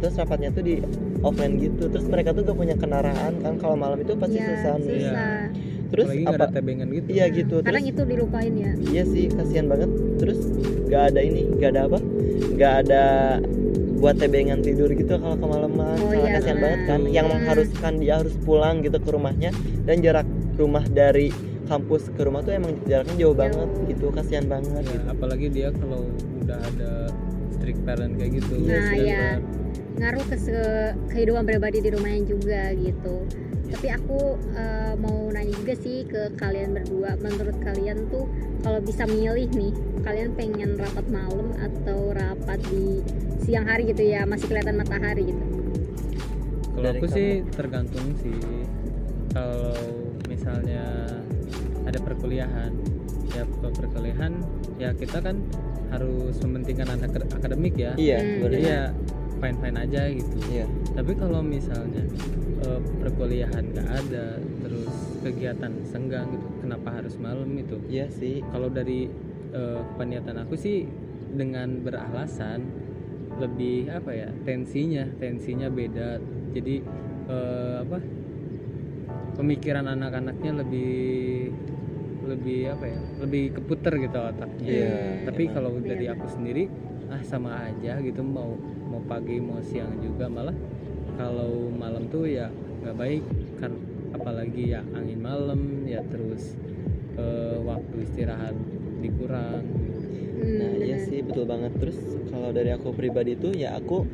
terus 0.00 0.14
rapatnya 0.16 0.48
tuh 0.50 0.62
di 0.62 0.80
offline 1.20 1.54
gitu. 1.56 1.86
Terus 1.86 2.06
mereka 2.06 2.32
tuh 2.32 2.42
gak 2.42 2.56
punya 2.56 2.74
kendaraan 2.74 3.32
kan 3.38 3.54
kalau 3.56 3.76
malam 3.76 4.00
itu 4.00 4.16
pasti 4.16 4.36
Iya, 4.36 4.46
susah 4.50 4.74
nih. 4.78 4.88
susah. 5.04 5.36
terus 5.90 6.06
apalagi 6.06 6.22
apa 6.24 6.34
ada 6.38 6.54
tebengan 6.54 6.86
gitu. 6.88 7.06
Iya 7.10 7.24
gitu. 7.30 7.56
Kadang 7.60 7.82
terus 7.82 7.92
itu 7.92 8.02
dilupain 8.06 8.52
ya. 8.54 8.72
Iya 8.80 9.02
sih 9.04 9.24
kasihan 9.28 9.66
banget. 9.66 9.90
Terus 10.16 10.38
gak 10.86 11.02
ada 11.10 11.20
ini 11.20 11.40
gak 11.56 11.70
ada 11.70 11.82
apa? 11.84 11.98
Gak 12.54 12.74
ada 12.80 13.04
buat 13.96 14.16
tebengan 14.16 14.60
tidur 14.60 14.88
gitu 14.88 15.12
kalau 15.12 15.36
kemalaman. 15.36 15.98
Oh, 15.98 16.08
Salah 16.08 16.14
iya, 16.22 16.30
kasihan 16.32 16.56
benar. 16.56 16.64
banget 16.64 16.80
kan. 16.86 17.00
Yang 17.06 17.26
mengharuskan 17.28 17.92
dia 17.98 18.14
harus 18.16 18.34
pulang 18.40 18.80
gitu 18.80 18.96
ke 18.96 19.10
rumahnya. 19.10 19.50
Dan 19.82 20.00
jarak 20.00 20.24
rumah 20.54 20.86
dari 20.86 21.34
kampus 21.66 22.08
ke 22.08 22.22
rumah 22.22 22.40
tuh 22.40 22.50
emang 22.52 22.74
jaraknya 22.84 23.16
jauh, 23.18 23.34
banget 23.34 23.68
gitu. 23.86 24.06
Kasihan 24.10 24.46
banget 24.46 24.80
Ya, 24.80 24.92
gitu. 24.92 25.04
apalagi 25.06 25.46
dia 25.50 25.68
kalau 25.70 26.06
udah 26.40 26.58
ada 26.60 26.92
strict 27.52 27.80
parent 27.82 28.14
kayak 28.14 28.32
gitu 28.38 28.52
Iya 28.56 28.70
Nah, 28.72 28.92
iya. 28.94 29.18
parent. 29.36 29.44
Ngaruh 30.00 30.24
ke 30.26 30.36
se- 30.40 30.96
kehidupan 31.12 31.44
pribadi 31.44 31.84
di 31.84 31.92
rumahnya 31.92 32.24
juga 32.24 32.72
gitu. 32.72 33.28
Tapi 33.70 33.86
aku 33.92 34.18
eh, 34.56 34.94
mau 34.98 35.28
nanya 35.30 35.52
juga 35.54 35.74
sih 35.76 36.08
ke 36.08 36.34
kalian 36.34 36.74
berdua. 36.74 37.14
Menurut 37.20 37.56
kalian 37.62 38.08
tuh 38.08 38.24
kalau 38.64 38.80
bisa 38.80 39.04
milih 39.06 39.46
nih 39.52 39.72
kalian 40.02 40.32
pengen 40.34 40.80
rapat 40.80 41.06
malam 41.12 41.52
atau 41.54 42.16
rapat 42.16 42.58
di 42.72 43.04
siang 43.44 43.68
hari 43.68 43.92
gitu 43.92 44.02
ya 44.02 44.24
masih 44.24 44.48
kelihatan 44.48 44.80
matahari 44.80 45.30
gitu? 45.30 45.44
Kalau 46.74 46.88
aku 46.96 47.06
kamu. 47.06 47.14
sih 47.14 47.28
tergantung 47.52 48.06
sih. 48.24 48.40
Kalau 49.30 49.76
misalnya 50.26 50.82
ada 51.86 51.98
perkuliahan 52.02 52.72
ya 53.30 53.46
kalau 53.46 53.70
perkuliahan 53.70 54.32
ya 54.80 54.90
kita 54.96 55.22
kan 55.22 55.38
harus 55.94 56.34
mementingkan 56.42 56.88
anak 56.98 57.14
akademik 57.30 57.78
ya. 57.78 57.94
Iya 57.94 58.18
Hmm, 58.18 58.38
jadi 58.48 58.58
ya 58.58 58.82
fine 59.40 59.56
fine 59.58 59.78
aja 59.80 60.02
gitu. 60.12 60.36
Iya. 60.52 60.66
Tapi 60.94 61.12
kalau 61.16 61.40
misalnya 61.40 62.04
eh, 62.62 62.80
perkuliahan 63.00 63.64
nggak 63.72 63.88
ada 63.88 64.26
terus 64.38 64.94
kegiatan 65.24 65.72
senggang 65.88 66.28
gitu 66.36 66.46
kenapa 66.60 67.00
harus 67.00 67.16
malam 67.16 67.48
itu? 67.56 67.80
Iya 67.88 68.06
sih. 68.12 68.44
Kalau 68.52 68.68
dari 68.68 69.08
eh, 69.50 69.80
peniatan 69.96 70.44
aku 70.44 70.54
sih 70.54 70.84
dengan 71.32 71.80
beralasan 71.80 72.68
lebih 73.40 73.88
apa 73.88 74.12
ya 74.12 74.28
tensinya 74.44 75.08
tensinya 75.16 75.72
beda. 75.72 76.20
Jadi 76.52 76.76
eh, 77.26 77.76
apa 77.80 77.98
pemikiran 79.40 79.88
anak-anaknya 79.88 80.60
lebih 80.60 80.92
lebih 82.20 82.60
apa 82.70 82.84
ya 82.86 83.00
lebih 83.24 83.44
keputer 83.56 83.92
gitu 83.98 84.18
otaknya. 84.20 84.68
Iya, 84.68 84.94
tapi 85.26 85.42
emang. 85.48 85.54
kalau 85.56 85.70
dari 85.80 86.06
aku 86.06 86.26
sendiri 86.28 86.64
ah 87.10 87.22
sama 87.26 87.66
aja 87.66 87.98
gitu 88.00 88.22
mau 88.22 88.54
mau 88.86 89.02
pagi 89.04 89.42
mau 89.42 89.58
siang 89.60 89.98
juga 89.98 90.30
malah. 90.30 90.54
Kalau 91.18 91.68
malam 91.74 92.08
tuh 92.08 92.30
ya 92.30 92.48
nggak 92.80 92.96
baik 92.96 93.24
kan 93.60 93.76
apalagi 94.16 94.72
ya 94.72 94.80
angin 94.96 95.20
malam 95.20 95.84
ya 95.84 96.00
terus 96.08 96.56
eh, 97.18 97.58
waktu 97.60 98.06
istirahat 98.06 98.56
dikurang. 99.04 99.64
Hmm, 100.40 100.56
Nah 100.56 100.72
iya 100.80 100.98
sih 101.04 101.20
betul 101.20 101.44
banget. 101.44 101.76
Terus 101.76 101.98
kalau 102.32 102.50
dari 102.54 102.70
aku 102.72 102.94
pribadi 102.96 103.36
tuh 103.36 103.52
ya 103.52 103.76
aku 103.76 104.06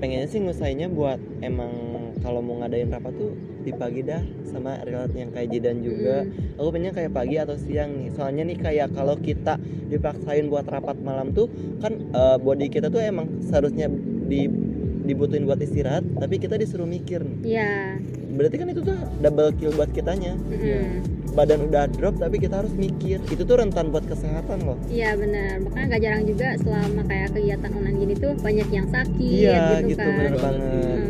pengennya 0.00 0.26
sih 0.26 0.40
ngusainnya 0.40 0.88
buat 0.88 1.20
emang 1.44 1.89
kalau 2.20 2.40
mau 2.40 2.60
ngadain 2.60 2.88
rapat 2.92 3.12
tuh 3.16 3.32
di 3.60 3.72
pagi 3.76 4.00
dah 4.00 4.22
sama 4.48 4.80
relate 4.84 5.16
yang 5.16 5.30
kayak 5.32 5.48
Jidan 5.52 5.84
juga. 5.84 6.24
Hmm. 6.24 6.56
aku 6.60 6.68
pengen 6.72 6.92
kayak 6.96 7.12
pagi 7.12 7.36
atau 7.36 7.56
siang 7.56 7.90
nih. 7.96 8.08
Soalnya 8.12 8.42
nih 8.48 8.58
kayak 8.60 8.88
kalau 8.96 9.16
kita 9.20 9.60
dipaksain 9.90 10.48
buat 10.48 10.64
rapat 10.68 10.96
malam 11.00 11.32
tuh 11.32 11.48
kan 11.80 11.92
eh, 11.96 12.36
body 12.40 12.68
kita 12.72 12.88
tuh 12.88 13.00
emang 13.02 13.40
seharusnya 13.44 13.88
di 14.30 14.48
dibutuhin 15.00 15.48
buat 15.48 15.58
istirahat 15.58 16.04
tapi 16.20 16.38
kita 16.38 16.54
disuruh 16.60 16.86
mikir 16.86 17.24
nih. 17.24 17.56
Iya. 17.58 17.72
berarti 18.30 18.62
kan 18.62 18.68
itu 18.70 18.80
tuh 18.86 18.94
double 19.18 19.50
kill 19.58 19.74
buat 19.74 19.90
kitanya. 19.90 20.38
Mm-mm. 20.38 21.18
badan 21.30 21.70
udah 21.70 21.86
drop 21.94 22.18
tapi 22.18 22.42
kita 22.42 22.58
harus 22.58 22.74
mikir. 22.74 23.22
Itu 23.30 23.46
tuh 23.46 23.62
rentan 23.62 23.94
buat 23.94 24.02
kesehatan 24.06 24.66
loh. 24.66 24.78
Iya 24.90 25.14
benar, 25.14 25.62
makanya 25.62 25.86
gak 25.94 26.02
jarang 26.02 26.22
juga 26.26 26.48
selama 26.58 27.02
kayak 27.06 27.28
kegiatan 27.34 27.70
online 27.70 27.98
gini 28.02 28.14
tuh 28.18 28.32
banyak 28.38 28.68
yang 28.70 28.86
sakit 28.90 29.30
iya 29.30 29.78
gitu, 29.82 29.94
gitu 29.94 30.08
kan. 30.10 30.18
bener 30.18 30.34
Banget. 30.42 30.58
Jadi 30.58 31.09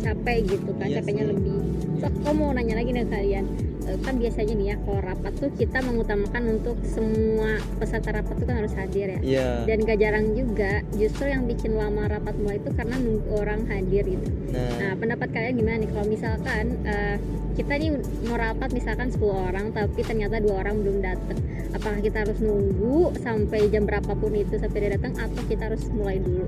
capek 0.00 0.38
gitu 0.48 0.70
kan, 0.78 0.86
Iya 0.88 0.96
capeknya 1.00 1.24
lebih. 1.28 1.58
So, 2.00 2.06
aku 2.08 2.30
mau 2.32 2.50
nanya 2.54 2.74
lagi 2.80 2.90
nih 2.94 3.06
kalian, 3.06 3.44
Eh, 3.82 3.98
kan 4.06 4.14
biasanya 4.14 4.54
nih 4.54 4.66
ya 4.74 4.76
kalau 4.86 5.00
rapat 5.02 5.32
tuh 5.42 5.50
kita 5.58 5.82
mengutamakan 5.82 6.42
untuk 6.58 6.78
semua 6.86 7.58
peserta 7.82 8.14
rapat 8.14 8.34
tuh 8.38 8.46
kan 8.46 8.56
harus 8.62 8.74
hadir 8.78 9.18
ya. 9.18 9.20
iya 9.22 9.46
Dan 9.66 9.82
gak 9.82 9.98
jarang 9.98 10.26
juga 10.38 10.86
justru 10.94 11.26
yang 11.26 11.50
bikin 11.50 11.74
lama 11.74 12.06
rapat 12.06 12.34
mulai 12.38 12.62
itu 12.62 12.70
karena 12.78 12.94
nunggu 13.02 13.26
orang 13.34 13.66
hadir 13.66 14.06
gitu. 14.06 14.26
nah 14.54 14.70
Nah, 14.78 14.92
pendapat 14.94 15.28
kalian 15.34 15.54
gimana 15.58 15.76
nih 15.82 15.90
kalau 15.90 16.06
misalkan 16.06 16.64
eh, 16.86 17.16
kita 17.58 17.72
nih 17.76 17.90
mau 18.30 18.38
rapat 18.38 18.70
misalkan 18.70 19.08
10 19.10 19.50
orang 19.50 19.66
tapi 19.74 20.00
ternyata 20.06 20.38
dua 20.38 20.62
orang 20.62 20.78
belum 20.78 21.02
datang. 21.02 21.38
Apakah 21.74 21.98
kita 22.04 22.22
harus 22.22 22.38
nunggu 22.38 23.16
sampai 23.18 23.66
jam 23.72 23.88
berapapun 23.88 24.30
itu 24.36 24.62
sampai 24.62 24.78
dia 24.78 24.90
datang 24.94 25.16
atau 25.18 25.42
kita 25.48 25.72
harus 25.72 25.82
mulai 25.90 26.20
dulu? 26.22 26.46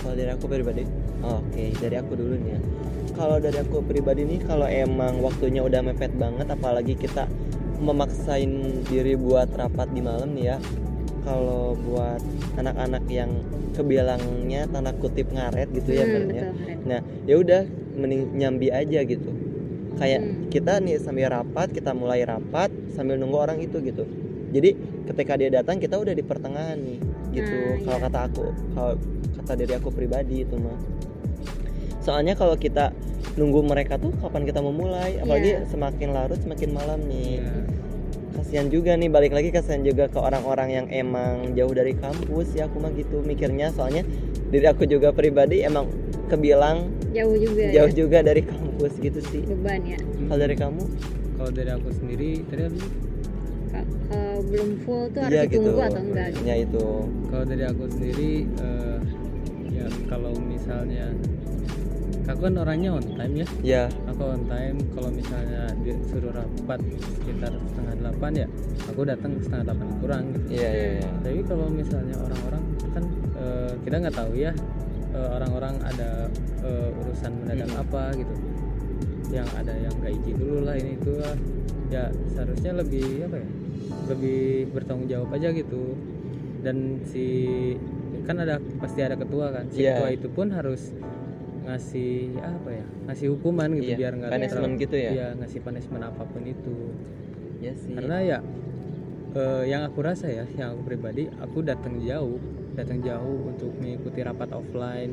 Kalau 0.00 0.14
dari 0.14 0.30
aku 0.30 0.44
pribadi 0.46 0.82
oke 1.22 1.64
dari 1.78 1.96
aku 1.96 2.12
dulu 2.14 2.34
nih 2.38 2.50
ya. 2.54 2.60
Kalau 3.14 3.36
dari 3.38 3.58
aku 3.62 3.78
pribadi 3.86 4.22
nih 4.26 4.40
kalau 4.42 4.66
emang 4.66 5.22
waktunya 5.22 5.62
udah 5.62 5.80
mepet 5.86 6.10
banget 6.18 6.50
apalagi 6.50 6.98
kita 6.98 7.30
memaksain 7.78 8.82
diri 8.86 9.14
buat 9.14 9.50
rapat 9.54 9.90
di 9.94 10.00
malam 10.02 10.34
nih 10.34 10.54
ya. 10.54 10.56
Kalau 11.24 11.72
buat 11.78 12.20
anak-anak 12.60 13.04
yang 13.08 13.30
kebilangnya 13.74 14.70
tanda 14.70 14.92
kutip 14.94 15.32
ngaret 15.34 15.66
gitu 15.74 15.98
ya 15.98 16.04
Hmm, 16.06 16.12
benernya 16.14 16.44
betul, 16.52 16.86
nah 16.86 17.00
ya 17.26 17.34
udah 17.42 17.62
mending 17.98 18.22
nyambi 18.38 18.68
aja 18.70 19.00
gitu. 19.02 19.30
Kayak 19.98 20.20
Hmm. 20.22 20.34
kita 20.50 20.78
nih 20.78 20.98
sambil 21.02 21.30
rapat 21.30 21.70
kita 21.74 21.90
mulai 21.90 22.22
rapat 22.22 22.70
sambil 22.94 23.18
nunggu 23.18 23.34
orang 23.34 23.58
itu 23.62 23.78
gitu 23.82 24.06
jadi 24.54 24.70
ketika 25.04 25.32
dia 25.34 25.50
datang 25.52 25.76
kita 25.76 25.98
udah 25.98 26.14
di 26.14 26.22
pertengahan 26.22 26.78
nih 26.78 26.98
gitu 27.34 27.50
Nah, 27.50 27.76
kalau 27.82 27.98
iya. 27.98 28.04
kata 28.06 28.18
aku 28.30 28.44
kalau 28.72 28.94
kata 29.42 29.52
diri 29.58 29.74
aku 29.74 29.88
pribadi 29.90 30.46
itu 30.46 30.54
mah 30.54 30.78
soalnya 31.98 32.38
kalau 32.38 32.54
kita 32.54 32.94
nunggu 33.34 33.66
mereka 33.66 33.98
tuh 33.98 34.14
kapan 34.22 34.46
kita 34.46 34.62
mau 34.62 34.70
mulai 34.70 35.18
apalagi 35.18 35.58
Iya. 35.58 35.66
semakin 35.66 36.08
larut 36.14 36.38
semakin 36.38 36.70
malam 36.70 37.02
nih 37.04 37.42
Iya. 37.42 37.52
kasihan 38.34 38.66
juga 38.68 38.94
nih 38.94 39.10
balik 39.10 39.32
lagi 39.32 39.50
kasihan 39.50 39.82
juga 39.82 40.06
ke 40.06 40.18
orang-orang 40.18 40.68
yang 40.70 40.86
emang 40.88 41.54
jauh 41.54 41.74
dari 41.74 41.94
kampus 41.94 42.54
ya 42.54 42.70
aku 42.70 42.78
mah 42.78 42.94
gitu 42.94 43.18
mikirnya 43.20 43.74
soalnya 43.74 44.06
diri 44.48 44.66
aku 44.66 44.86
juga 44.86 45.10
pribadi 45.10 45.62
emang 45.62 45.90
kebilang 46.30 46.86
Jauh 47.10 47.34
juga 47.34 47.62
jauh 47.70 47.90
ya 47.90 47.94
juga 47.94 48.18
dari 48.22 48.42
kampus 48.42 48.92
gitu 48.98 49.18
sih 49.24 49.42
beban 49.42 49.82
ya. 49.82 49.98
kalau 50.26 50.38
dari 50.40 50.54
kamu 50.54 50.82
kalau 51.34 51.50
dari 51.50 51.70
aku 51.70 51.88
sendiri 51.90 52.30
tadi 52.46 52.62
apa? 52.66 52.78
Belum 54.50 54.70
full 54.84 55.04
tuh 55.10 55.20
harus 55.24 55.34
iya 55.34 55.42
ditunggu 55.48 55.70
gitu 55.72 55.80
atau 55.82 56.02
enggak? 56.04 56.28
gitu? 56.34 56.44
ya 56.46 56.54
itu 56.60 56.86
kalau 57.32 57.44
dari 57.48 57.64
aku 57.66 57.84
sendiri 57.90 58.32
eh, 58.60 58.98
ya 59.72 59.86
kalau 60.06 60.32
misalnya 60.38 61.06
aku 62.24 62.40
kan 62.48 62.54
orangnya 62.56 62.90
on 62.96 63.04
time 63.04 63.34
ya 63.36 63.46
ya 63.60 63.82
aku 64.08 64.22
on 64.24 64.42
time 64.48 64.78
kalau 64.96 65.10
misalnya 65.12 65.62
disuruh 65.84 66.32
rapat 66.32 66.80
sekitar 67.20 67.52
setengah 67.52 67.94
delapan 68.00 68.32
ya 68.32 68.46
aku 68.88 69.00
datang 69.04 69.32
setengah 69.44 69.64
delapan 69.68 69.88
kurang 70.00 70.24
gitu 70.32 70.46
iya 70.56 70.68
iya 70.72 70.88
iya. 71.04 71.08
tapi 71.20 71.40
kalau 71.44 71.66
misalnya 71.68 72.16
orang-orang 72.16 72.62
kan 72.96 73.04
eh, 73.36 73.72
kita 73.84 73.94
nggak 74.08 74.16
tahu 74.16 74.32
ya 74.40 74.52
eh, 75.12 75.28
orang-orang 75.36 75.74
ada 75.84 76.10
eh, 76.64 76.88
urusan 77.04 77.32
mendadak 77.44 77.68
Mm. 77.74 77.82
apa 77.84 78.02
gitu 78.16 78.34
yang 79.32 79.48
ada 79.58 79.74
yang 79.74 79.94
nggak 79.98 80.14
izin 80.14 80.36
dulu 80.38 80.58
lah 80.62 80.74
ini 80.78 80.94
itu 80.94 81.13
ya 81.88 82.08
seharusnya 82.30 82.72
lebih 82.74 83.28
apa 83.28 83.36
ya 83.38 83.48
lebih 84.06 84.40
bertanggung 84.70 85.08
jawab 85.08 85.30
aja 85.32 85.48
gitu. 85.50 85.96
Dan 86.60 87.04
si 87.04 87.26
kan 88.24 88.40
ada 88.40 88.56
pasti 88.78 89.00
ada 89.00 89.14
ketua 89.14 89.52
kan 89.52 89.68
si 89.68 89.84
Iya. 89.84 90.00
ketua 90.00 90.10
itu 90.12 90.28
pun 90.28 90.48
harus 90.48 90.92
ngasih 91.64 92.40
apa 92.40 92.70
ya 92.72 92.84
ngasih 93.04 93.26
hukuman 93.32 93.68
gitu 93.74 93.92
Iya, 93.92 93.96
biar 93.98 94.12
nggak 94.14 94.30
punishment 94.32 94.52
terlalu- 94.68 94.82
gitu 94.84 94.96
ya? 94.96 95.10
iya 95.12 95.26
ngasih 95.34 95.60
punishment 95.60 96.02
apa 96.02 96.22
pun 96.24 96.42
itu. 96.44 96.76
Iya 97.60 97.72
sih. 97.74 97.92
Karena 97.92 98.16
ya 98.20 98.38
eh, 99.34 99.64
yang 99.66 99.82
aku 99.84 99.98
rasa 100.00 100.28
ya 100.28 100.44
yang 100.50 100.72
aku 100.72 100.82
pribadi 100.86 101.28
aku 101.34 101.60
datang 101.60 102.00
jauh 102.00 102.40
datang 102.74 103.00
jauh 103.00 103.38
untuk 103.46 103.72
mengikuti 103.76 104.20
rapat 104.20 104.48
offline. 104.50 105.12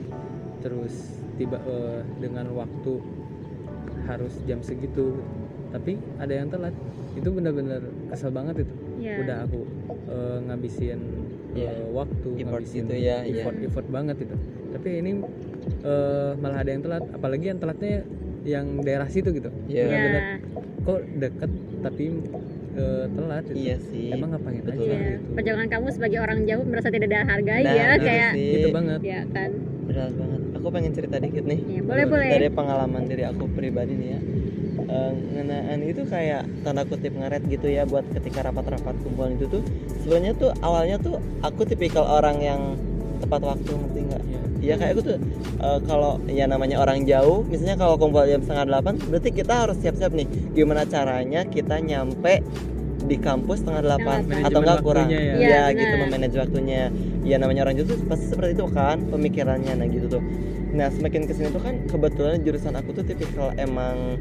Terus 0.59 0.93
tiba 1.35 1.59
eh, 1.61 1.99
dengan 2.17 2.47
waktu 2.53 2.93
harus 4.03 4.33
jam 4.43 4.59
segitu 4.59 5.19
tapi 5.71 5.91
ada 6.17 6.33
yang 6.33 6.47
telat 6.47 6.75
itu 7.11 7.27
benar-benar 7.27 7.81
kesel 8.07 8.29
banget 8.29 8.55
itu 8.61 8.73
Iya. 9.01 9.15
udah 9.17 9.37
aku 9.43 9.59
eh, 10.07 10.37
ngabisin 10.45 10.99
eh, 11.51 11.59
Iya. 11.59 11.71
waktu 11.89 12.29
Effort 12.37 12.47
ngabisin 12.61 12.83
gitu 12.85 12.93
ya, 12.93 13.17
iya. 13.23 13.41
effort 13.41 13.57
effort 13.57 13.87
banget 13.87 14.17
itu 14.21 14.35
tapi 14.69 14.89
ini 14.99 15.11
eh, 15.81 16.31
malah 16.37 16.59
ada 16.59 16.69
yang 16.69 16.81
telat 16.81 17.03
apalagi 17.09 17.45
yang 17.47 17.57
telatnya 17.57 18.03
yang 18.43 18.65
daerah 18.79 19.07
situ 19.07 19.31
gitu 19.31 19.49
Iya. 19.65 19.83
Benar-benar 19.85 20.23
Ya, 20.23 20.35
kok 20.81 20.99
deket 21.15 21.51
tapi 21.79 22.05
eh, 22.71 23.05
telat 23.07 23.43
gitu. 23.43 23.55
iya 23.55 23.75
sih 23.79 24.05
emang 24.09 24.29
ngapain 24.31 24.59
Betul. 24.59 24.75
aja 24.75 24.85
ya. 24.87 24.99
gitu 25.13 25.25
perjalanan 25.33 25.69
kamu 25.69 25.87
sebagai 25.89 26.19
orang 26.19 26.39
jauh 26.43 26.63
merasa 26.63 26.87
tidak 26.89 27.07
ada 27.07 27.19
hargai 27.27 27.63
Nah, 27.63 27.73
ya 27.73 27.85
kayak 27.97 28.31
sih. 28.31 28.49
gitu 28.55 28.67
banget 28.71 28.99
ya 29.01 29.21
kan 29.27 29.49
berat 29.83 30.13
banget 30.13 30.41
aku 30.51 30.67
pengen 30.69 30.91
cerita 30.91 31.15
dikit 31.17 31.43
nih 31.43 31.59
ya, 31.59 31.81
boleh 31.81 32.05
boleh 32.05 32.27
dari 32.29 32.47
pengalaman 32.49 33.01
diri 33.03 33.23
aku 33.23 33.43
pribadi 33.47 33.93
nih 33.93 34.09
ya 34.09 34.19
Eh, 34.91 35.11
ngenaan 35.15 35.79
itu 35.87 36.03
kayak 36.03 36.43
tanda 36.67 36.83
kutip 36.83 37.15
ngaret 37.15 37.47
gitu 37.47 37.71
ya 37.71 37.87
buat 37.87 38.03
ketika 38.11 38.43
rapat-rapat 38.43 38.91
kumpulan 38.99 39.39
itu 39.39 39.47
tuh. 39.47 39.63
Sebenarnya 40.03 40.35
tuh 40.35 40.51
awalnya 40.59 40.99
tuh 40.99 41.15
aku 41.39 41.63
tipikal 41.63 42.03
orang 42.03 42.43
yang 42.43 42.75
tepat 43.23 43.39
waktu 43.39 43.71
ngerti 43.71 43.99
nggak? 44.11 44.23
Iya. 44.27 44.41
Iya 44.61 44.73
kayak 44.75 44.91
aku 44.91 45.01
tuh 45.07 45.17
eh, 45.63 45.79
kalau 45.87 46.19
ya 46.27 46.43
namanya 46.43 46.83
orang 46.83 47.07
jauh 47.07 47.47
misalnya 47.47 47.79
kalau 47.79 47.95
kumpul 47.95 48.27
jam 48.27 48.43
setengah 48.43 48.67
delapan 48.67 48.93
berarti 49.07 49.29
kita 49.31 49.53
harus 49.63 49.77
siap-siap 49.79 50.11
nih 50.11 50.27
gimana 50.51 50.83
caranya 50.83 51.47
kita 51.47 51.79
nyampe 51.79 52.43
di 53.07 53.17
kampus 53.17 53.63
setengah 53.63 53.81
delapan 53.81 54.27
atau 54.43 54.59
enggak 54.59 54.79
kurang. 54.83 55.07
ya. 55.09 55.17
ya, 55.17 55.33
Iya, 55.39 55.63
gitu 55.73 55.95
memanage 56.03 56.35
waktunya. 56.35 56.91
Ya 57.23 57.39
namanya 57.39 57.63
orang 57.63 57.79
jauh 57.79 57.95
tuh 57.95 57.97
pasti 58.11 58.27
seperti 58.27 58.59
itu 58.59 58.67
kan 58.75 59.07
pemikirannya 59.07 59.71
nah 59.71 59.87
gitu 59.87 60.19
tuh. 60.19 60.23
Nah 60.75 60.91
semakin 60.91 61.27
ke 61.27 61.33
sini 61.35 61.47
tuh 61.49 61.63
kan 61.63 61.79
kebetulan 61.87 62.43
jurusan 62.43 62.75
aku 62.75 62.91
tuh 62.91 63.03
tipikal 63.07 63.55
emang 63.55 64.19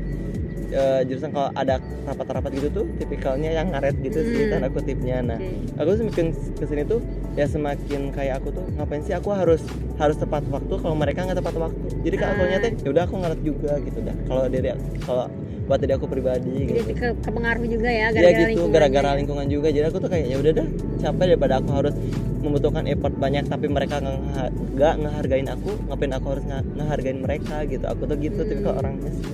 eh, 0.71 1.01
jurusan 1.05 1.31
kalau 1.31 1.51
ada 1.53 1.75
rapat-rapat 2.05 2.51
gitu 2.53 2.69
tuh 2.73 2.85
tipikalnya 2.97 3.51
yang 3.53 3.69
ngaret 3.69 3.95
gitu 3.99 4.19
sih 4.21 4.43
Hmm. 4.43 4.51
tanda 4.53 4.69
kutipnya 4.69 5.17
nah 5.21 5.39
Oke. 5.39 5.77
aku 5.77 5.91
semakin 5.99 6.27
ke 6.33 6.65
sini 6.65 6.83
tuh 6.85 7.01
ya 7.33 7.45
semakin 7.45 8.01
kayak 8.11 8.39
aku 8.39 8.49
tuh 8.53 8.65
ngapain 8.73 9.03
sih 9.03 9.13
aku 9.13 9.31
harus 9.31 9.63
harus 9.97 10.17
tepat 10.17 10.43
waktu 10.47 10.71
kalau 10.73 10.95
mereka 10.95 11.23
nggak 11.23 11.39
tepat 11.39 11.55
waktu 11.61 11.85
jadi 12.01 12.17
kalau 12.17 12.33
aku 12.33 12.43
Ah. 12.43 12.51
nyata 12.51 12.67
ya 12.73 12.89
udah 12.89 13.03
aku 13.03 13.15
ngaret 13.17 13.41
juga 13.41 13.73
gitu 13.81 13.99
dah 14.01 14.17
kalau 14.25 14.43
dari 14.47 14.69
kalau 15.01 15.27
buat 15.63 15.79
dari 15.79 15.93
aku 15.93 16.07
pribadi 16.07 16.51
jadi 16.65 16.81
gitu 16.81 16.93
ke, 16.93 17.07
kepengaruh 17.21 17.63
juga 17.65 17.89
ya 17.89 17.99
ya 18.01 18.07
gara-gara 18.13 18.51
gitu 18.51 18.63
gara-gara 18.69 19.09
ya. 19.09 19.17
lingkungan 19.17 19.47
juga 19.47 19.69
jadi 19.69 19.87
aku 19.87 19.99
tuh 19.99 20.11
kayak 20.11 20.27
ya 20.27 20.37
udah 20.37 20.53
dah 20.53 20.67
capek 20.99 21.25
daripada 21.29 21.55
aku 21.57 21.71
harus 21.73 21.95
membutuhkan 22.41 22.85
effort 22.87 23.15
banyak 23.15 23.45
tapi 23.45 23.67
mereka 23.69 23.99
nggak 23.99 24.17
ngeha- 24.17 24.53
nggak 24.75 24.95
ngehargain 24.99 25.47
aku 25.47 25.71
ngapain 25.85 26.13
aku 26.13 26.27
harus 26.29 26.45
nge- 26.45 26.67
ngehargain 26.75 27.19
mereka 27.19 27.57
gitu 27.65 27.85
aku 27.85 28.03
tuh 28.05 28.17
gitu 28.17 28.41
Hmm. 28.41 28.49
tipikal 28.49 28.75
orangnya 28.77 29.11
sih 29.13 29.27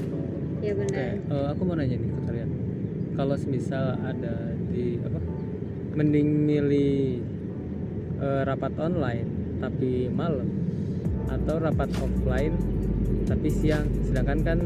ya 0.67 0.75
benar. 0.75 0.91
Oke, 0.91 1.07
eh, 1.31 1.47
aku 1.49 1.61
mau 1.63 1.75
nanya 1.75 1.97
nih 1.97 2.11
ke 2.11 2.21
kalian. 2.27 2.51
Kalau 3.15 3.35
semisal 3.39 3.97
ada 4.03 4.35
di 4.69 4.99
apa 5.01 5.19
mending 5.95 6.29
milih 6.45 7.23
eh, 8.19 8.43
rapat 8.45 8.73
online 8.77 9.29
tapi 9.57 10.11
malam 10.11 10.49
atau 11.27 11.55
rapat 11.57 11.89
offline 11.97 12.55
tapi 13.27 13.49
siang? 13.49 13.87
Sedangkan 14.05 14.39
kan 14.43 14.59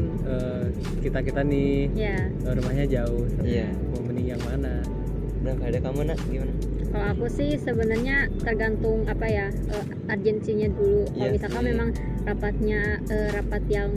kita 1.01 1.19
kita 1.21 1.41
nih 1.41 1.89
ya 1.93 2.17
eh, 2.27 2.53
rumahnya 2.53 2.85
jauh. 2.89 3.25
Iya. 3.41 3.69
mau 3.93 4.01
mending 4.01 4.27
yang 4.33 4.41
mana? 4.41 4.81
Kalau 5.41 5.57
ada 5.65 5.79
kamu 5.81 6.01
nak. 6.05 6.19
Gimana? 6.29 6.53
kalau 6.91 7.07
aku 7.15 7.25
sih 7.31 7.55
sebenarnya 7.55 8.27
tergantung 8.43 9.07
apa 9.07 9.23
ya 9.23 9.47
eh, 9.47 9.85
urgensinya 10.11 10.67
dulu. 10.75 11.07
Kalau 11.07 11.23
Iya. 11.23 11.31
misalkan 11.31 11.61
sih. 11.63 11.69
memang 11.71 11.89
rapatnya 12.27 12.81
eh, 13.07 13.29
rapat 13.31 13.63
yang 13.71 13.91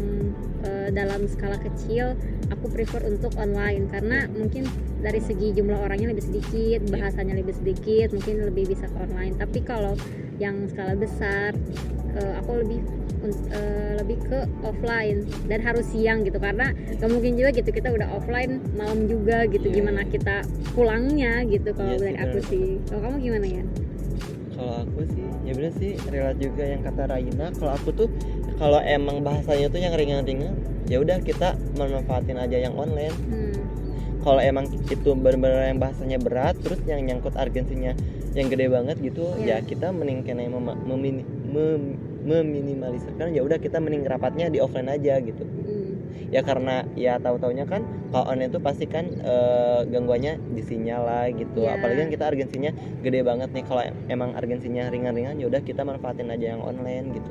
eh, 0.84 0.92
dalam 0.92 1.24
skala 1.24 1.56
kecil 1.56 2.12
aku 2.52 2.68
prefer 2.68 3.00
untuk 3.08 3.32
online. 3.40 3.88
Karena 3.88 4.28
mungkin 4.28 4.68
dari 5.00 5.20
segi 5.24 5.56
jumlah 5.56 5.80
orangnya 5.80 6.12
lebih 6.12 6.24
sedikit 6.28 6.84
bahasanya 6.92 7.40
lebih 7.40 7.56
sedikit 7.56 8.12
mungkin 8.12 8.44
lebih 8.44 8.76
bisa 8.76 8.84
ke 8.84 8.96
online. 9.00 9.34
Tapi 9.40 9.64
kalau 9.64 9.96
yang 10.36 10.68
skala 10.68 10.92
besar 10.92 11.56
eh, 12.14 12.34
aku 12.44 12.60
lebih 12.60 12.80
eh, 13.52 13.92
lebih 14.04 14.20
ke 14.28 14.38
offline. 14.64 15.24
Dan 15.48 15.64
harus 15.64 15.88
siang 15.88 16.28
gitu 16.28 16.36
karena 16.36 16.72
nggak 17.00 17.08
mungkin 17.08 17.40
juga 17.40 17.50
gitu 17.56 17.70
kita 17.72 17.88
udah 17.92 18.08
offline 18.12 18.60
malam 18.76 19.08
juga 19.08 19.48
gitu. 19.48 19.72
Iya, 19.72 19.76
gimana 19.80 20.04
kita 20.04 20.44
pulangnya 20.74 21.46
gitu 21.48 21.70
kalau 21.72 21.94
sih, 21.96 22.02
dari 22.02 22.18
aku 22.18 22.38
sih. 22.50 22.66
Kalau 22.90 23.00
kamu 23.08 23.16
gimana 23.22 23.46
ya 23.48 23.64
Kalau 24.54 24.86
aku 24.86 25.00
sih, 25.10 25.26
ya 25.42 25.52
bener 25.58 25.72
sih, 25.74 25.92
relate 26.14 26.38
juga 26.38 26.62
yang 26.62 26.82
kata 26.86 27.10
Raina. 27.10 27.50
Kalau 27.58 27.72
aku 27.74 27.90
tuh, 27.90 28.08
kalau 28.54 28.78
emang 28.86 29.26
bahasanya 29.26 29.66
tuh 29.66 29.82
yang 29.82 29.98
ringan-ringan, 29.98 30.54
ya 30.86 31.00
udah 31.00 31.18
kita 31.20 31.54
memanfaatin 31.74 32.36
aja 32.36 32.56
yang 32.58 32.74
online. 32.74 33.14
hmm. 33.28 33.56
Kalau 34.20 34.40
emang 34.40 34.64
itu 34.72 35.10
benar-benar 35.12 35.68
yang 35.68 35.76
bahasanya 35.76 36.16
berat, 36.16 36.56
terus 36.64 36.80
yang 36.88 37.04
nyangkut 37.04 37.36
urgensinya 37.36 37.92
yang 38.32 38.48
gede 38.48 38.72
banget 38.72 38.96
gitu, 38.98 39.28
Iya. 39.36 39.60
ya 39.60 39.68
kita 39.68 39.92
mending 39.92 40.24
kena 40.24 40.48
mema- 40.48 40.80
memini- 40.80 41.28
mem- 41.44 42.00
meminimalisirkan. 42.24 43.36
Ya 43.36 43.44
udah 43.44 43.60
kita 43.60 43.78
mending 43.78 44.08
rapatnya 44.08 44.48
di 44.48 44.58
offline 44.58 44.88
aja 44.88 45.20
gitu. 45.20 45.44
Hmm. 45.44 45.72
ya 46.32 46.42
karena 46.42 46.82
ya 46.98 47.14
tahu 47.22 47.38
taunya 47.38 47.62
kan 47.62 47.86
kalau 48.10 48.26
online 48.26 48.50
tuh 48.50 48.58
pasti 48.58 48.90
kan 48.90 49.06
eh, 49.06 49.80
gangguannya 49.86 50.34
di 50.50 50.62
sinyal 50.66 51.06
lah 51.06 51.24
gitu 51.30 51.62
Iya. 51.62 51.78
apalagi 51.78 51.98
kan 52.00 52.10
kita 52.10 52.24
urgensinya 52.26 52.70
gede 53.06 53.22
banget 53.22 53.54
nih 53.54 53.62
kalau 53.62 53.82
emang 54.10 54.34
urgensinya 54.34 54.90
ringan-ringan 54.90 55.38
ya 55.38 55.46
udah 55.46 55.62
kita 55.62 55.86
manfaatin 55.86 56.26
aja 56.26 56.58
yang 56.58 56.62
online 56.64 57.14
gitu 57.14 57.30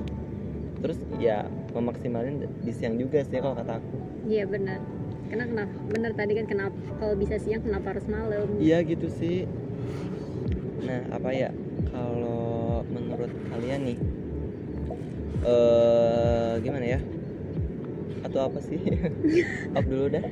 terus 0.84 1.00
ya 1.16 1.48
memaksimalin 1.72 2.44
di 2.60 2.72
siang 2.76 3.00
juga 3.00 3.24
sih 3.24 3.40
kalau 3.40 3.56
kata 3.56 3.80
aku. 3.80 3.96
Iya 4.28 4.44
benar. 4.52 4.84
Karena 5.32 5.46
kenapa? 5.48 5.76
Benar 5.88 6.12
tadi 6.20 6.32
kan 6.36 6.46
kenapa? 6.46 6.78
Kalau 7.00 7.16
bisa 7.16 7.40
siang 7.40 7.64
kenapa 7.64 7.96
harus 7.96 8.06
malam? 8.12 8.60
Iya 8.60 8.84
gitu 8.84 9.08
sih. 9.08 9.48
Nah 10.84 11.08
apa 11.16 11.32
ya? 11.32 11.56
Kalau 11.88 12.84
menurut 12.92 13.32
kalian 13.48 13.82
nih 13.88 13.98
eh 15.48 16.54
gimana 16.60 16.86
ya? 16.86 17.00
Atau 18.28 18.40
apa 18.44 18.60
sih? 18.60 18.84
Up 19.80 19.86
dulu 19.88 20.12
dah. 20.12 20.26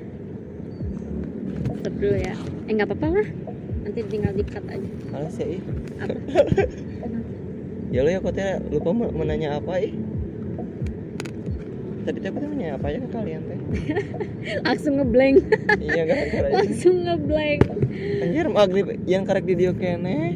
Stop 1.79 1.95
dulu 1.95 2.17
ya. 2.19 2.35
Eh 2.67 2.71
nggak 2.75 2.91
apa-apa 2.91 3.07
lah. 3.23 3.27
Nanti 3.87 3.99
tinggal 4.11 4.35
di 4.35 4.43
cut 4.43 4.67
aja. 4.67 4.89
Males 5.15 5.35
ya 5.39 5.47
ih. 5.47 5.61
Apa? 6.03 6.19
Ya 7.91 8.07
lo 8.07 8.09
ya 8.09 8.23
kok 8.23 8.31
teh 8.39 8.55
lupa 8.71 8.95
mau 8.95 9.11
mau 9.11 9.27
nanya 9.27 9.59
apa 9.59 9.75
ih 9.83 9.91
tadi 12.01 12.17
teh 12.19 12.31
nanya 12.33 12.75
apa 12.77 12.87
ya 12.89 12.99
kalian 13.09 13.41
teh. 13.45 13.59
Langsung 14.65 14.93
ngeblank. 14.97 15.37
Iya 15.77 16.01
gak 16.09 16.17
aja 16.17 16.39
langsung 16.49 16.95
ngeblank. 17.05 17.61
Anjir 18.21 18.45
maghrib 18.49 18.87
yang 19.05 19.23
karek 19.23 19.45
di 19.45 19.53
dia 19.55 19.71
kene. 19.71 20.35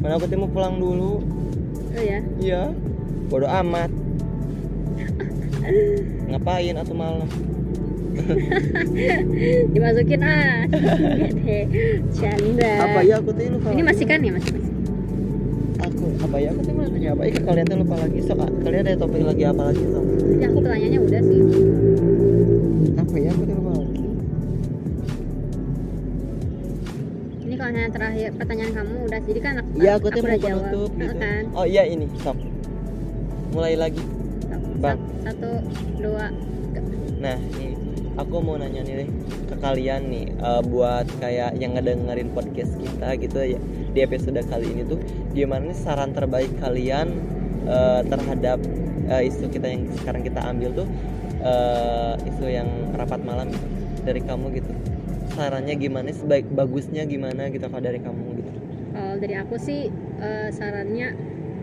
Mana 0.00 0.16
aku 0.16 0.28
mau 0.36 0.48
pulang 0.48 0.80
dulu. 0.80 1.20
Oh 1.96 2.02
ya 2.02 2.20
iya. 2.40 2.62
Bodoh 3.28 3.50
amat. 3.50 3.90
Ngapain 6.30 6.76
atau 6.78 6.94
malam? 6.94 7.28
Dimasukin 9.76 10.22
ah. 10.24 10.64
Canda. 12.16 12.72
Apa 12.88 13.00
ya 13.04 13.20
aku 13.20 13.30
lupa. 13.36 13.68
Ini 13.74 13.82
masih 13.84 14.04
kan 14.08 14.24
ya 14.24 14.32
masih 14.32 14.65
apa 16.36 16.44
ya? 16.44 16.52
Aku 16.52 16.60
teh 16.68 16.74
mau 16.76 16.84
nanya 16.84 17.10
apa? 17.16 17.22
Ya 17.24 17.32
ke 17.32 17.40
kalian 17.48 17.64
teh 17.64 17.76
lupa 17.80 17.94
lagi 17.96 18.18
ah, 18.28 18.50
kalian 18.60 18.82
ada 18.84 18.98
topik 19.00 19.22
lagi 19.24 19.42
apa 19.48 19.62
lagi 19.72 19.82
sok? 19.88 20.04
Jadi 20.04 20.44
aku 20.44 20.58
pertanyaannya 20.60 21.00
udah 21.00 21.20
sih. 21.24 21.40
Apa 23.00 23.14
ya? 23.16 23.30
Aku 23.32 23.42
teh 23.48 23.54
lupa 23.56 23.72
lagi. 23.72 24.04
Ini 27.40 27.54
kalau 27.56 27.70
yang 27.72 27.92
terakhir 27.96 28.28
pertanyaan 28.36 28.72
kamu 28.76 28.94
udah 29.08 29.20
jadi 29.24 29.40
kan 29.40 29.54
aku, 29.64 29.68
iya 29.80 29.92
aku 29.96 30.06
teh 30.12 30.20
udah 30.20 30.28
mau 30.28 30.36
jawab. 30.36 30.60
penutup 30.60 30.90
gitu 31.00 31.14
kan? 31.16 31.42
Oh 31.56 31.64
iya 31.64 31.82
ini. 31.88 32.06
Sok. 32.20 32.38
Mulai 33.56 33.74
lagi. 33.80 34.02
Bang. 34.76 35.00
Sat- 35.24 35.40
satu 35.40 35.50
dua 35.96 36.28
Nah, 37.16 37.40
nih 37.56 37.72
aku 38.20 38.44
mau 38.44 38.60
nanya 38.60 38.84
nih 38.84 39.08
ke 39.48 39.56
kalian 39.56 40.12
nih 40.12 40.36
eh, 40.36 40.62
buat 40.68 41.08
kayak 41.16 41.56
yang 41.56 41.72
ngedengerin 41.80 42.28
podcast 42.36 42.76
kita 42.76 43.16
gitu 43.16 43.56
ya 43.56 43.60
di 43.96 44.04
episode 44.04 44.36
kali 44.44 44.76
ini 44.76 44.84
tuh 44.84 45.00
gimana 45.32 45.72
nih 45.72 45.78
saran 45.80 46.12
terbaik 46.12 46.52
kalian 46.60 47.16
eh, 47.64 48.00
terhadap 48.04 48.60
eh, 49.08 49.24
isu 49.24 49.48
kita 49.48 49.72
yang 49.72 49.88
sekarang 49.96 50.20
kita 50.20 50.44
ambil 50.44 50.84
tuh 50.84 50.88
eh, 51.40 52.28
isu 52.28 52.44
yang 52.44 52.68
rapat 52.92 53.24
malam 53.24 53.48
gitu, 53.48 53.66
dari 54.04 54.20
kamu 54.20 54.52
gitu. 54.60 54.68
Sarannya 55.32 55.74
gimana 55.80 56.12
sih 56.12 56.28
baik 56.28 56.44
bagusnya 56.52 57.08
gimana 57.08 57.48
gitu 57.48 57.64
kalau 57.72 57.80
dari 57.80 57.96
kamu 58.04 58.36
gitu. 58.36 58.50
Kalau 58.92 59.16
dari 59.16 59.34
aku 59.40 59.56
sih 59.56 59.88
eh, 60.20 60.48
sarannya 60.52 61.08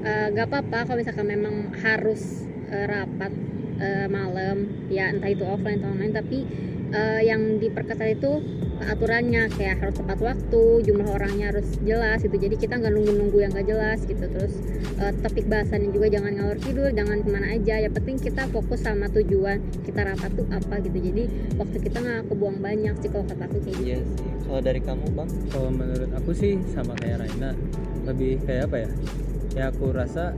eh, 0.02 0.28
gak 0.34 0.50
apa-apa 0.50 0.89
kalau 0.89 0.98
misalkan 0.98 1.30
memang 1.30 1.69
harus 1.86 2.50
eh, 2.74 2.89
rapat 2.89 3.30
eh, 3.78 4.10
malam 4.10 4.89
ya 4.89 5.13
entah 5.13 5.30
itu 5.30 5.46
offline 5.46 5.86
atau 5.86 5.93
online 5.93 6.17
tapi 6.17 6.50
eh, 6.93 7.21
yang 7.25 7.58
diperketat 7.58 8.21
itu 8.21 8.39
aturannya 8.84 9.47
kayak 9.56 9.79
harus 9.79 9.95
tepat 9.95 10.19
waktu 10.19 10.63
jumlah 10.84 11.08
orangnya 11.08 11.56
harus 11.56 11.67
jelas 11.88 12.19
gitu. 12.21 12.36
Jadi 12.36 12.56
kita 12.60 12.79
nggak 12.79 12.93
nunggu-nunggu 12.93 13.38
yang 13.39 13.51
gak 13.56 13.67
jelas 13.67 13.99
gitu. 14.03 14.25
Terus 14.27 14.53
eh, 14.99 15.13
topik 15.23 15.45
bahasannya 15.47 15.89
juga 15.91 16.08
jangan 16.12 16.32
ngalor 16.36 16.60
tidur 16.60 16.89
jangan 16.91 17.17
ke 17.23 17.29
mana 17.32 17.47
aja. 17.56 17.75
Yang 17.79 17.93
penting 18.01 18.17
kita 18.19 18.43
fokus 18.51 18.84
sama 18.84 19.08
tujuan 19.12 19.60
kita 19.88 20.01
rapat 20.03 20.32
tuh 20.36 20.47
apa 20.51 20.75
gitu. 20.84 20.97
Jadi 20.99 21.23
waktu 21.58 21.77
kita 21.79 21.97
nggak 21.99 22.21
kebuang 22.32 22.58
banyak 22.60 22.95
sih 23.01 23.10
kalau 23.10 23.25
kata 23.25 23.43
aku 23.47 23.58
kayak 23.63 23.75
gitu. 23.79 23.88
Iya 23.88 23.99
sih. 24.03 24.29
Kalau 24.43 24.60
dari 24.60 24.82
kamu, 24.84 25.06
Bang? 25.15 25.29
kalau 25.49 25.69
menurut 25.71 26.12
aku 26.13 26.32
sih 26.36 26.60
sama 26.75 26.93
kayak 26.99 27.23
Raina 27.25 27.56
lebih 28.03 28.43
kayak 28.43 28.69
apa 28.69 28.77
ya? 28.86 28.89
Ya 29.53 29.63
aku 29.69 29.93
rasa 29.93 30.36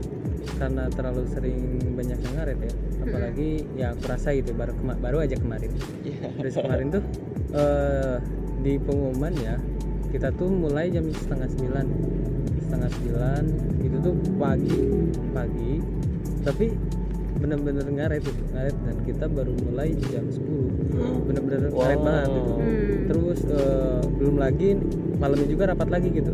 karena 0.52 0.86
terlalu 0.88 1.22
sering 1.26 1.58
banyak 1.92 2.16
yang 2.16 2.34
ngaret 2.34 2.58
ya. 2.60 2.72
Apalagi 3.00 3.48
ya 3.74 3.86
aku 3.90 4.02
rasa 4.06 4.28
gitu 4.32 4.50
baru 4.52 4.72
kema- 4.74 4.98
baru 4.98 5.16
aja 5.20 5.36
kemarin. 5.36 5.70
Iya. 6.02 6.26
dari 6.32 6.50
kemarin 6.52 6.86
tuh 6.90 7.02
eh, 7.52 8.16
di 8.60 8.72
pengumuman 8.78 9.34
ya 9.36 9.54
kita 10.06 10.30
tuh 10.32 10.48
mulai 10.48 10.88
jam 10.88 11.04
setengah 11.08 11.48
sembilan. 11.48 11.86
Setengah 12.58 12.90
sembilan 12.90 13.42
itu 13.80 13.96
tuh 14.00 14.14
pagi 14.36 14.80
pagi. 15.30 15.72
Tapi 16.40 16.66
bener-bener 17.36 17.84
ngaret 17.84 18.22
itu 18.22 18.32
ngaret 18.48 18.76
dan 18.80 18.96
kita 19.04 19.24
baru 19.28 19.52
mulai 19.60 19.92
jam 20.08 20.24
10 20.24 20.40
bener-bener 21.26 21.68
ngaret 21.68 21.98
Wow. 21.98 22.06
banget 22.06 22.28
gitu. 22.32 22.52
Hmm. 22.56 22.96
terus 23.06 23.40
eh, 23.44 24.00
belum 24.10 24.36
lagi 24.36 24.68
malamnya 25.16 25.46
juga 25.46 25.64
rapat 25.68 25.88
lagi 25.90 26.08
gitu. 26.12 26.32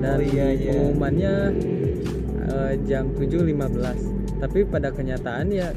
Dan 0.00 0.16
Oh, 0.16 0.24
iya, 0.24 0.46
iya. 0.50 0.72
pengumumannya 0.74 1.32
eh, 2.70 2.78
jam 2.86 3.10
7.15 3.18 4.38
tapi 4.40 4.64
pada 4.64 4.88
kenyataan 4.94 5.50
ya 5.50 5.74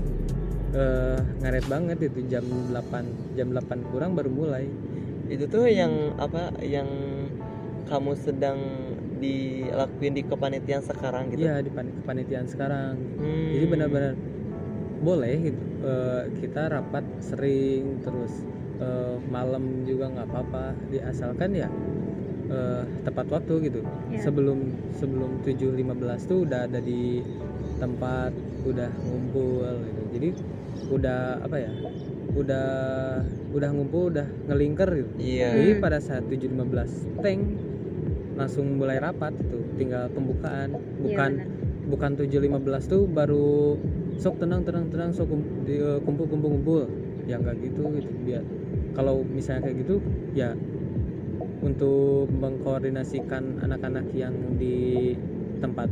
eh, 0.74 1.20
ngaret 1.42 1.66
banget 1.68 1.98
itu 2.08 2.24
jam 2.30 2.46
8 2.72 3.36
jam 3.38 3.48
8 3.52 3.92
kurang 3.92 4.14
baru 4.14 4.30
mulai. 4.30 4.66
Itu 5.28 5.48
tuh 5.48 5.66
yang 5.68 6.16
apa 6.20 6.54
yang 6.62 6.88
kamu 7.88 8.12
sedang 8.16 8.60
dilakuin 9.20 10.14
di 10.20 10.24
kepanitiaan 10.24 10.84
sekarang 10.84 11.32
gitu? 11.32 11.48
Iya 11.48 11.64
di 11.64 11.72
pan- 11.72 11.94
kepanitiaan 12.04 12.48
sekarang. 12.48 12.96
Hmm. 13.20 13.50
jadi 13.56 13.66
benar-benar 13.70 14.14
boleh 15.04 15.36
gitu 15.52 15.64
eh, 15.84 16.24
kita 16.40 16.72
rapat 16.72 17.04
sering 17.20 18.00
terus 18.04 18.44
eh, 18.80 19.16
malam 19.32 19.84
juga 19.88 20.12
nggak 20.12 20.28
apa-apa. 20.32 20.66
Diasalkan 20.92 21.52
ya 21.56 21.70
eh, 22.54 22.84
tepat 23.04 23.26
waktu 23.28 23.54
gitu. 23.68 23.82
Ya. 24.08 24.22
sebelum 24.22 24.58
sebelum 24.94 25.42
7.15 25.42 26.22
tuh 26.24 26.46
udah 26.46 26.70
ada 26.70 26.78
di 26.78 27.26
tempat 27.78 28.32
udah 28.64 28.90
ngumpul 29.04 29.66
gitu. 29.84 30.02
Jadi 30.14 30.30
udah 30.94 31.42
apa 31.42 31.58
ya 31.58 31.72
udah 32.34 32.68
udah 33.54 33.70
ngumpul 33.70 34.10
udah 34.10 34.26
ngelingker 34.48 34.90
gitu. 34.94 35.12
Iya. 35.18 35.50
Jadi 35.54 35.72
pada 35.82 35.98
saat 35.98 36.24
7.15 36.26 37.10
tank 37.20 37.42
langsung 38.34 38.66
mulai 38.78 38.98
rapat 38.98 39.34
itu 39.38 39.58
tinggal 39.78 40.10
pembukaan. 40.10 40.74
Bukan 41.02 41.32
Iya, 41.38 41.46
bukan 41.86 42.12
7.15 42.18 42.84
tuh 42.88 43.06
baru 43.06 43.78
sok 44.18 44.42
tenang 44.42 44.62
tenang 44.64 44.90
tenang 44.90 45.12
sok 45.12 45.30
kum- 45.30 45.50
di- 45.66 45.78
eh, 45.78 46.00
kumpul 46.02 46.26
kumpul 46.26 46.50
kumpul. 46.58 46.82
Ya 47.26 47.38
nggak 47.38 47.62
gitu 47.62 47.82
gitu. 47.94 48.10
Biar 48.26 48.44
kalau 48.94 49.22
misalnya 49.24 49.70
kayak 49.70 49.78
gitu 49.86 49.96
ya 50.34 50.54
untuk 51.64 52.28
mengkoordinasikan 52.30 53.64
anak-anak 53.64 54.12
yang 54.12 54.36
di 54.54 55.16
tempat 55.58 55.88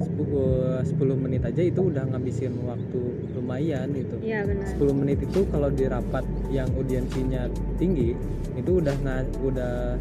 10, 0.00 0.82
10 0.82 0.96
menit 1.14 1.44
aja 1.44 1.62
itu 1.62 1.80
udah 1.84 2.08
ngabisin 2.08 2.56
waktu 2.64 3.00
lumayan 3.32 3.92
gitu 3.92 4.16
iya 4.18 4.42
benar 4.42 4.66
10 4.66 4.90
menit 4.96 5.18
itu 5.20 5.46
kalau 5.46 5.68
di 5.68 5.84
rapat 5.86 6.24
yang 6.48 6.66
audiensinya 6.74 7.46
tinggi 7.76 8.16
itu 8.52 8.70
udah 8.76 8.96
nga, 8.98 9.16
udah 9.40 9.94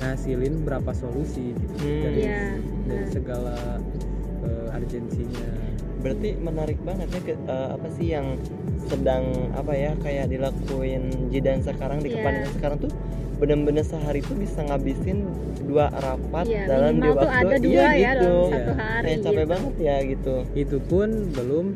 ngasilin 0.00 0.64
berapa 0.64 0.90
solusi 0.90 1.52
gitu 1.52 1.74
Hmm. 1.76 2.02
dari, 2.02 2.20
Iya, 2.22 2.42
dari 2.88 3.06
segala 3.10 3.56
eh, 4.40 4.68
urgensinya 4.72 5.48
berarti 5.98 6.36
menarik 6.36 6.78
banget 6.80 7.08
ya 7.10 7.20
ke- 7.24 7.42
eh, 7.42 7.68
apa 7.72 7.88
sih 7.90 8.06
yang 8.08 8.36
sedang 8.84 9.24
apa 9.52 9.72
ya 9.72 9.92
kayak 9.98 10.28
dilakuin 10.28 11.08
Jidan 11.28 11.60
sekarang 11.60 12.00
di 12.00 12.08
Iya. 12.08 12.16
Kepanjen 12.18 12.50
sekarang 12.54 12.78
tuh 12.78 12.92
bener-bener 13.34 13.82
sehari 13.82 14.20
tuh 14.20 14.34
bisa 14.34 14.62
ngabisin 14.62 15.26
dua 15.60 15.90
rapat 15.90 16.44
Iya, 16.44 16.62
dalam 16.66 16.94
di 16.96 17.08
waktu 17.08 17.26
ada 17.26 17.56
dua 17.58 17.72
iya 17.72 17.88
ya 17.92 18.12
gitu 18.12 18.24
dalam 18.24 18.44
Iya. 18.44 18.52
satu 18.54 18.72
hari 18.76 19.04
kayak 19.04 19.18
capek 19.20 19.34
gitu. 19.36 19.50
banget 19.50 19.74
ya 19.78 19.96
gitu 20.04 20.34
itu 20.54 20.76
pun 20.82 21.08
belum 21.30 21.66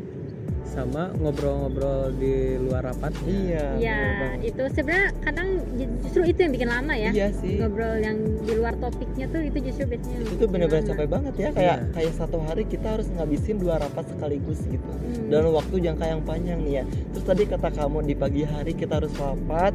sama 0.69 1.09
ngobrol-ngobrol 1.17 2.13
di 2.15 2.33
luar 2.55 2.85
rapat 2.85 3.09
iya 3.25 3.73
Iya, 3.75 3.99
itu 4.39 4.61
sebenarnya 4.69 5.09
kadang 5.19 5.49
ju- 5.73 5.97
justru 5.99 6.21
itu 6.23 6.39
yang 6.39 6.53
bikin 6.53 6.69
lama 6.69 6.93
ya. 6.95 7.09
iya 7.09 7.27
sih 7.33 7.57
Ngobrol 7.57 7.97
yang 7.97 8.15
di 8.39 8.53
luar 8.53 8.77
topiknya 8.77 9.25
tuh 9.27 9.41
itu 9.41 9.57
justru 9.59 9.83
biasanya 9.87 10.17
itu 10.21 10.33
tuh 10.37 10.47
bener-bener 10.47 10.85
capek 10.85 11.07
banget 11.09 11.33
ya 11.35 11.49
kayak 11.49 11.57
Iya. 11.75 11.75
kayak 11.91 12.13
satu 12.15 12.37
hari 12.39 12.63
kita 12.63 12.87
harus 12.87 13.09
ngabisin 13.09 13.57
dua 13.57 13.75
rapat 13.77 14.05
sekaligus 14.07 14.61
gitu 14.63 14.85
Hmm. 14.85 15.27
dalam 15.27 15.51
waktu 15.51 15.75
jangka 15.81 16.05
yang 16.07 16.21
panjang 16.21 16.59
nih 16.61 16.73
ya 16.75 16.83
terus 17.09 17.25
tadi 17.25 17.43
kata 17.45 17.69
kamu 17.69 17.97
di 18.03 18.13
pagi 18.15 18.43
hari 18.43 18.71
kita 18.71 18.93
harus 18.95 19.13
rapat 19.15 19.73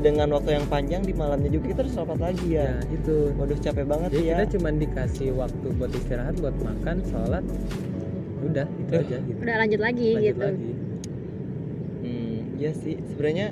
dengan 0.00 0.28
waktu 0.36 0.60
yang 0.60 0.66
panjang 0.68 1.02
di 1.02 1.16
malamnya 1.16 1.48
juga 1.48 1.72
kita 1.72 1.80
harus 1.86 1.96
rapat 1.96 2.18
lagi 2.20 2.46
ya, 2.52 2.68
ya 2.68 2.78
itu. 2.92 3.16
Waduh 3.36 3.58
capek 3.58 3.84
banget 3.88 4.08
jadi 4.12 4.24
ya. 4.24 4.34
kita 4.36 4.44
cuma 4.58 4.68
dikasih 4.72 5.28
waktu 5.34 5.66
buat 5.76 5.90
istirahat 5.96 6.34
buat 6.38 6.56
makan 6.60 6.96
sholat 7.08 7.44
udah 8.46 8.66
itu 8.68 8.92
Udah. 8.92 9.02
aja 9.02 9.16
gitu. 9.24 9.38
Udah 9.42 9.56
lanjut 9.58 9.80
lagi 9.80 10.08
lanjut 10.12 10.26
gitu. 10.28 10.44
lagi. 10.44 10.72
Hmm 12.04 12.36
ya 12.56 12.70
sih. 12.72 12.96
Sebenarnya 13.12 13.48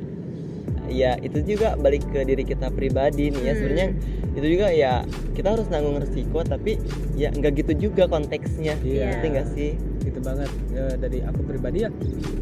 ya 0.85 1.17
itu 1.25 1.41
juga 1.45 1.81
balik 1.81 2.05
ke 2.13 2.21
diri 2.29 2.45
kita 2.45 2.69
pribadi 2.73 3.33
nih 3.33 3.43
ya. 3.43 3.53
Hmm. 3.53 3.59
sebenarnya 3.61 3.89
itu 4.35 4.47
juga 4.51 4.67
ya 4.75 4.93
kita 5.39 5.55
harus 5.55 5.67
nanggung 5.71 6.03
resiko 6.03 6.43
tapi 6.43 6.77
ya 7.15 7.31
nggak 7.33 7.53
gitu 7.65 7.91
juga 7.91 8.05
konteksnya. 8.11 8.77
Iya. 8.85 9.17
ngerti 9.17 9.27
nggak 9.33 9.49
sih? 9.57 9.71
Gitu 10.05 10.19
banget. 10.21 10.51
Eh, 10.77 10.95
dari 11.01 11.19
aku 11.25 11.41
pribadi 11.47 11.89
ya 11.89 11.91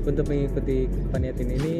untuk 0.02 0.24
mengikuti 0.26 0.90
paniatin 1.14 1.48
ini 1.62 1.76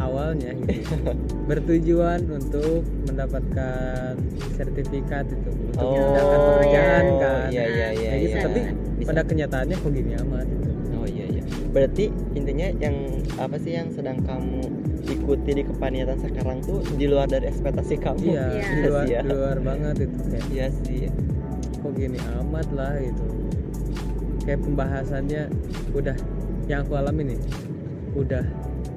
awalnya 0.00 0.50
gitu, 0.56 0.96
bertujuan 1.48 2.24
untuk 2.26 2.80
mendapatkan 3.04 4.16
sertifikat 4.50 5.28
itu 5.28 5.50
untuk 5.50 5.78
Oh, 5.78 5.92
memudahkan 5.92 6.38
pekerjaan 6.42 7.04
kan 7.16 7.48
iya 7.48 7.64
iya 7.64 7.88
iya 7.92 8.12
gitu 8.18 8.26
iya. 8.30 8.42
tapi 8.42 8.60
Bisa. 8.96 9.08
pada 9.08 9.22
kenyataannya 9.22 9.76
kok 9.76 9.90
gini 9.90 10.12
amat 10.18 10.46
gitu. 10.46 10.70
Oh 10.94 11.06
iya 11.06 11.24
iya. 11.30 11.42
Berarti 11.70 12.04
intinya 12.34 12.68
yang 12.74 12.96
apa 13.36 13.56
sih 13.56 13.72
yang 13.72 13.88
sedang 13.88 14.18
kamu 14.20 14.60
ikuti 15.02 15.50
di 15.52 15.62
kepaniatan 15.62 16.18
sekarang 16.18 16.60
tuh 16.60 16.84
di 16.90 17.04
luar 17.04 17.24
dari 17.24 17.46
ekspektasi 17.46 17.94
kamu? 17.96 18.20
iya 18.26 18.44
Iya. 18.50 18.64
di 18.66 18.80
luar 18.82 19.04
Iya. 19.06 19.20
di 19.20 19.28
luar 19.30 19.56
banget 19.60 19.96
itu 20.02 20.18
kayak 20.26 20.46
Iya 20.50 20.66
sih. 20.78 21.00
kok 21.76 21.92
gini 21.94 22.18
amat 22.38 22.68
lah 22.70 22.92
gitu 22.96 23.24
kayak 24.42 24.60
pembahasannya 24.60 25.42
udah 25.92 26.16
yang 26.66 26.84
aku 26.84 26.92
alami 26.94 27.32
nih 27.32 27.40
udah 28.12 28.44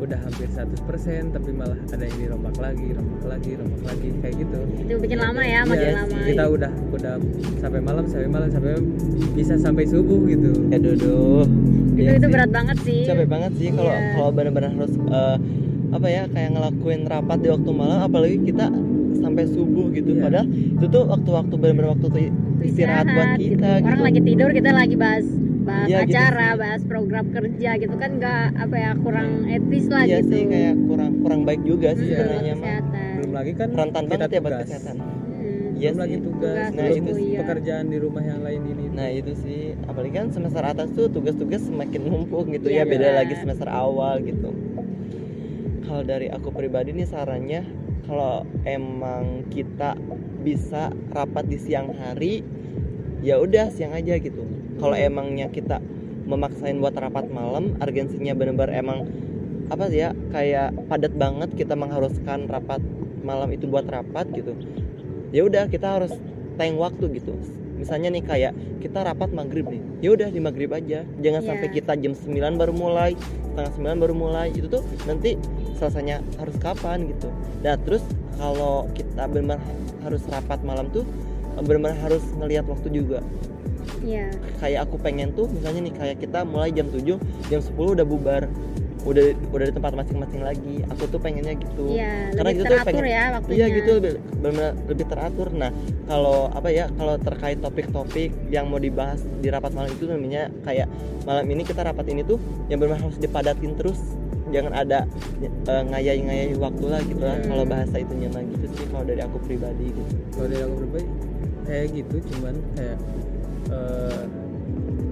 udah 0.03 0.19
hampir 0.19 0.47
100% 0.47 0.83
tapi 1.31 1.49
malah 1.51 1.79
ada 1.85 2.03
yang 2.03 2.17
dirombak 2.19 2.55
lagi 2.57 2.87
rombak 2.91 3.23
lagi 3.25 3.51
rombak 3.55 3.83
lagi 3.85 4.07
kayak 4.19 4.35
gitu 4.37 4.59
Itu 4.77 4.93
bikin 4.99 5.17
lama 5.17 5.41
ya, 5.41 5.61
makin 5.63 5.79
Iya, 5.81 5.95
lama. 5.97 6.17
kita 6.23 6.43
udah 6.49 6.71
udah 6.91 7.13
sampai 7.57 7.79
malam 7.79 8.03
sampai 8.05 8.27
malam 8.27 8.49
sampai 8.49 8.73
bisa 9.31 9.53
sampai 9.55 9.83
subuh 9.85 10.19
gitu 10.25 10.51
Ya 10.67 10.77
duduh. 10.77 11.47
itu 11.93 12.01
Iya 12.01 12.11
itu 12.15 12.25
sih. 12.25 12.31
berat 12.31 12.49
banget 12.49 12.77
sih. 12.81 12.99
Capek 13.05 13.27
banget 13.27 13.51
sih 13.55 13.67
kalau 13.69 13.89
Iya. 13.89 13.99
kalau 14.13 14.29
benar-benar 14.31 14.71
harus 14.73 14.93
eh, 14.93 15.37
apa 15.93 16.07
ya 16.07 16.23
kayak 16.27 16.49
ngelakuin 16.51 17.01
rapat 17.05 17.37
di 17.37 17.47
waktu 17.47 17.69
malam 17.71 17.99
apalagi 18.01 18.37
kita 18.43 18.65
sampai 19.15 19.43
subuh 19.45 19.87
gitu. 19.89 20.09
Iya. 20.11 20.21
Padahal 20.21 20.47
itu 20.49 20.85
tuh 20.85 21.03
waktu-waktu 21.05 21.53
benar-benar 21.55 21.89
waktu 21.93 22.07
tuh 22.07 22.21
istirahat 22.61 23.05
buat 23.07 23.29
gitu. 23.37 23.55
kita 23.55 23.69
Orang 23.79 23.93
gitu. 23.93 24.03
lagi 24.03 24.19
tidur 24.21 24.49
kita 24.51 24.69
lagi 24.71 24.95
bahas 24.95 25.25
bahas 25.63 25.87
Iya, 25.87 25.99
gitu 26.03 26.13
acara, 26.13 26.47
sih. 26.47 26.59
bahas 26.59 26.81
program 26.83 27.25
kerja 27.29 27.69
gitu 27.77 27.95
kan 27.95 28.11
nggak 28.13 28.43
apa 28.57 28.75
ya 28.75 28.91
kurang 28.95 29.29
etis 29.47 29.85
lah 29.87 30.03
Iya 30.03 30.19
gitu. 30.19 30.29
sih 30.29 30.41
kayak 30.45 30.75
kurang 30.83 31.11
kurang 31.19 31.41
baik 31.43 31.61
juga 31.63 31.89
sih 31.93 32.05
Hmm, 32.05 32.13
sebenarnya 32.13 32.53
belum 33.13 33.31
lagi 33.31 33.51
kan 33.53 33.69
Rentan 33.71 34.03
kita 34.03 34.13
banget 34.13 34.29
ya 34.29 34.39
buat 34.39 34.51
tugas. 34.53 34.65
kesehatan. 34.65 34.95
Hmm. 34.97 35.71
Iya 35.73 35.89
belum 35.89 35.99
lagi 35.99 36.15
sih. 36.15 36.23
tugas, 36.23 36.55
Tugas, 36.55 36.71
Nah, 36.73 36.87
itu 36.93 37.11
sih. 37.13 37.31
pekerjaan 37.35 37.85
di 37.87 37.97
rumah 37.97 38.23
yang 38.23 38.41
lain 38.41 38.61
ini 38.67 38.85
Nah 38.89 39.07
itu 39.09 39.31
sih, 39.35 39.59
apalagi 39.81 40.13
kan 40.13 40.27
semester 40.29 40.61
atas 40.61 40.87
tuh 40.91 41.07
tugas-tugas 41.07 41.61
semakin 41.63 42.01
numpuk 42.03 42.45
gitu 42.47 42.67
Iya, 42.67 42.83
ya, 42.83 42.83
beda 42.85 43.07
benar. 43.09 43.17
lagi 43.19 43.35
semester 43.35 43.67
awal 43.67 44.21
gitu. 44.21 44.51
Kalau 45.83 46.03
dari 46.03 46.27
aku 46.27 46.49
pribadi 46.49 46.91
nih 46.91 47.05
sarannya, 47.05 47.61
kalau 48.03 48.35
emang 48.63 49.47
kita 49.47 49.97
bisa 50.39 50.91
rapat 51.09 51.45
di 51.45 51.57
siang 51.57 51.91
hari, 51.95 52.41
ya 53.19 53.37
udah 53.37 53.69
siang 53.69 53.91
aja 53.91 54.15
gitu. 54.15 54.43
Kalau 54.79 54.95
emangnya 54.97 55.47
kita 55.49 55.79
memaksain 56.23 56.79
buat 56.79 56.95
rapat 56.95 57.27
malam, 57.29 57.75
urgensinya 57.77 58.31
bener-bener 58.33 58.79
emang 58.79 59.05
apa 59.67 59.87
sih 59.91 60.03
ya, 60.03 60.11
kayak 60.31 60.75
padat 60.87 61.13
banget 61.15 61.51
kita 61.55 61.75
mengharuskan 61.75 62.47
rapat 62.47 62.79
malam 63.23 63.51
itu 63.51 63.67
buat 63.67 63.87
rapat 63.87 64.27
gitu. 64.35 64.55
Ya 65.31 65.47
udah 65.47 65.67
kita 65.71 65.99
harus 65.99 66.13
tayang 66.59 66.77
waktu 66.77 67.09
gitu. 67.17 67.33
Misalnya 67.79 68.13
nih 68.13 68.23
kayak 68.23 68.53
kita 68.79 69.03
rapat 69.03 69.33
maghrib 69.33 69.67
nih 69.67 69.81
ya 69.99 70.13
udah 70.13 70.29
di 70.29 70.39
maghrib 70.39 70.71
aja. 70.71 71.03
Jangan 71.19 71.41
Iya. 71.41 71.49
sampai 71.49 71.67
kita 71.73 71.93
jam 71.99 72.13
9 72.13 72.55
baru 72.55 72.71
mulai 72.75 73.17
setengah 73.51 73.71
9 73.75 73.97
baru 73.99 74.13
mulai. 74.13 74.47
Itu 74.53 74.67
tuh 74.69 74.83
nanti 75.09 75.35
selesainya 75.79 76.21
harus 76.39 76.55
kapan 76.61 77.09
gitu. 77.09 77.27
Nah 77.65 77.75
terus 77.81 78.03
kalau 78.37 78.87
kita 78.93 79.25
benar 79.27 79.59
harus 80.03 80.21
rapat 80.29 80.59
malam 80.63 80.91
tuh 80.93 81.03
benar 81.63 81.95
harus 81.97 82.23
ngelihat 82.37 82.65
waktu 82.65 82.89
juga 82.93 83.19
Iya. 83.99 84.27
kayak 84.57 84.79
aku 84.83 84.95
pengen 84.97 85.31
tuh 85.31 85.47
misalnya 85.47 85.81
nih 85.81 85.93
kayak 85.93 86.17
kita 86.19 86.39
mulai 86.43 86.69
jam 86.69 86.87
7 86.87 87.19
jam 87.47 87.59
10 87.59 87.71
udah 87.93 88.03
bubar 88.03 88.43
udah 89.03 89.19
udah 89.51 89.65
di 89.67 89.73
tempat 89.73 89.91
masing-masing 89.93 90.39
lagi 90.39 90.79
aku 90.87 91.03
tuh 91.05 91.19
pengennya 91.19 91.51
gitu 91.53 91.91
Iya, 91.91 92.31
Karena 92.31 92.39
lebih 92.45 92.55
gitu 92.55 92.63
tuh 92.63 92.71
teratur 92.73 92.87
pengen- 92.95 93.11
ya 93.11 93.23
waktunya. 93.29 93.53
Iya 93.53 93.65
gitu 93.73 93.89
lebih 93.93 94.11
benar 94.39 94.71
lebih 94.81 95.05
teratur. 95.05 95.47
Nah 95.51 95.71
kalau 96.05 96.37
apa 96.49 96.69
ya 96.69 96.85
kalau 96.89 97.15
terkait 97.17 97.59
topik-topik 97.59 98.31
yang 98.47 98.65
mau 98.65 98.79
dibahas 98.79 99.19
di 99.37 99.47
rapat 99.47 99.71
malam 99.71 99.91
itu 99.91 100.07
namanya 100.07 100.47
kayak 100.63 100.87
malam 101.21 101.43
ini 101.45 101.61
kita 101.61 101.83
rapat 101.83 102.05
ini 102.07 102.23
tuh 102.23 102.39
yang 102.65 102.79
benar 102.79 102.95
harus 102.97 103.17
dipadatin 103.17 103.75
terus. 103.75 103.99
Jangan 104.49 104.71
ada 104.71 105.03
eh, 105.41 105.83
ngayai-ngayai 105.83 106.55
waktu 106.55 106.85
lah 106.85 107.01
gitu 107.01 107.19
lah 107.19 107.35
Hmm. 107.35 107.47
kalau 107.49 107.63
bahasa 107.65 107.95
itunya 107.97 108.29
mah 108.29 108.39
gitu 108.45 108.65
sih 108.69 108.85
kalau 108.87 109.03
dari 109.03 109.19
aku 109.19 109.35
pribadi 109.41 109.85
gitu. 109.89 110.01
kalau 110.31 110.47
dari 110.47 110.61
aku 110.61 110.75
pribadi 110.79 111.07
kayak 111.63 111.85
gitu 111.91 112.15
cuman 112.29 112.55
kayak 112.73 112.97
eh, 113.73 114.21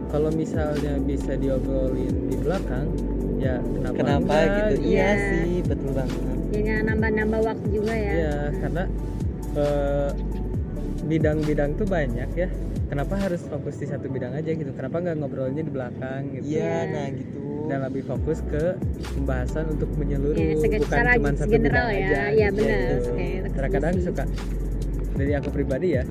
kalau 0.08 0.30
misalnya 0.30 1.00
bisa 1.00 1.34
diobrolin 1.34 2.14
di 2.28 2.38
belakang 2.38 2.86
ya 3.38 3.58
kenapa 3.58 3.96
Kenapa 3.96 4.34
enggak 4.36 4.46
gitu? 4.70 4.76
Iya 4.84 5.02
Iya. 5.02 5.10
sih 5.18 5.52
betul 5.64 5.92
banget. 5.92 6.20
Jangan 6.52 6.84
nambah-nambah 6.86 7.40
waktu 7.44 7.68
juga 7.72 7.94
ya. 7.96 8.12
Iya, 8.14 8.36
karena 8.56 8.84
eh, 9.54 10.10
bidang-bidang 11.02 11.76
tuh 11.76 11.86
banyak 11.86 12.30
ya 12.32 12.48
kenapa 12.88 13.16
harus 13.18 13.42
fokus 13.44 13.76
di 13.76 13.86
satu 13.86 14.06
bidang 14.06 14.32
aja 14.32 14.48
gitu 14.48 14.72
kenapa 14.72 15.02
nggak 15.02 15.16
ngobrolnya 15.18 15.60
di 15.60 15.72
belakang 15.72 16.22
gitu 16.32 16.46
Iya 16.52 16.60
Iya. 16.62 16.80
nah 16.88 17.08
gitu. 17.10 17.40
dan 17.68 17.80
lebih 17.84 18.04
fokus 18.06 18.40
ke 18.46 18.76
pembahasan 19.12 19.66
untuk 19.72 19.90
menyeluruh 19.94 20.36
Iya, 20.36 20.56
sege- 20.58 20.80
bukan 20.80 20.92
secara 20.92 21.12
cuma 21.16 21.32
satu 21.34 21.50
general 21.50 21.88
bidang 21.88 21.90
ya. 21.90 22.06
aja 22.06 22.22
Iya, 22.30 22.48
gitu. 22.48 22.58
benar. 22.58 22.80
Iya, 22.80 22.96
Oke, 23.02 23.28
terkadang 23.50 23.92
setuju 23.92 24.00
sih. 24.00 24.08
suka 24.08 24.24
dari 25.14 25.34
aku 25.34 25.50
pribadi 25.50 25.88
ya 25.92 26.04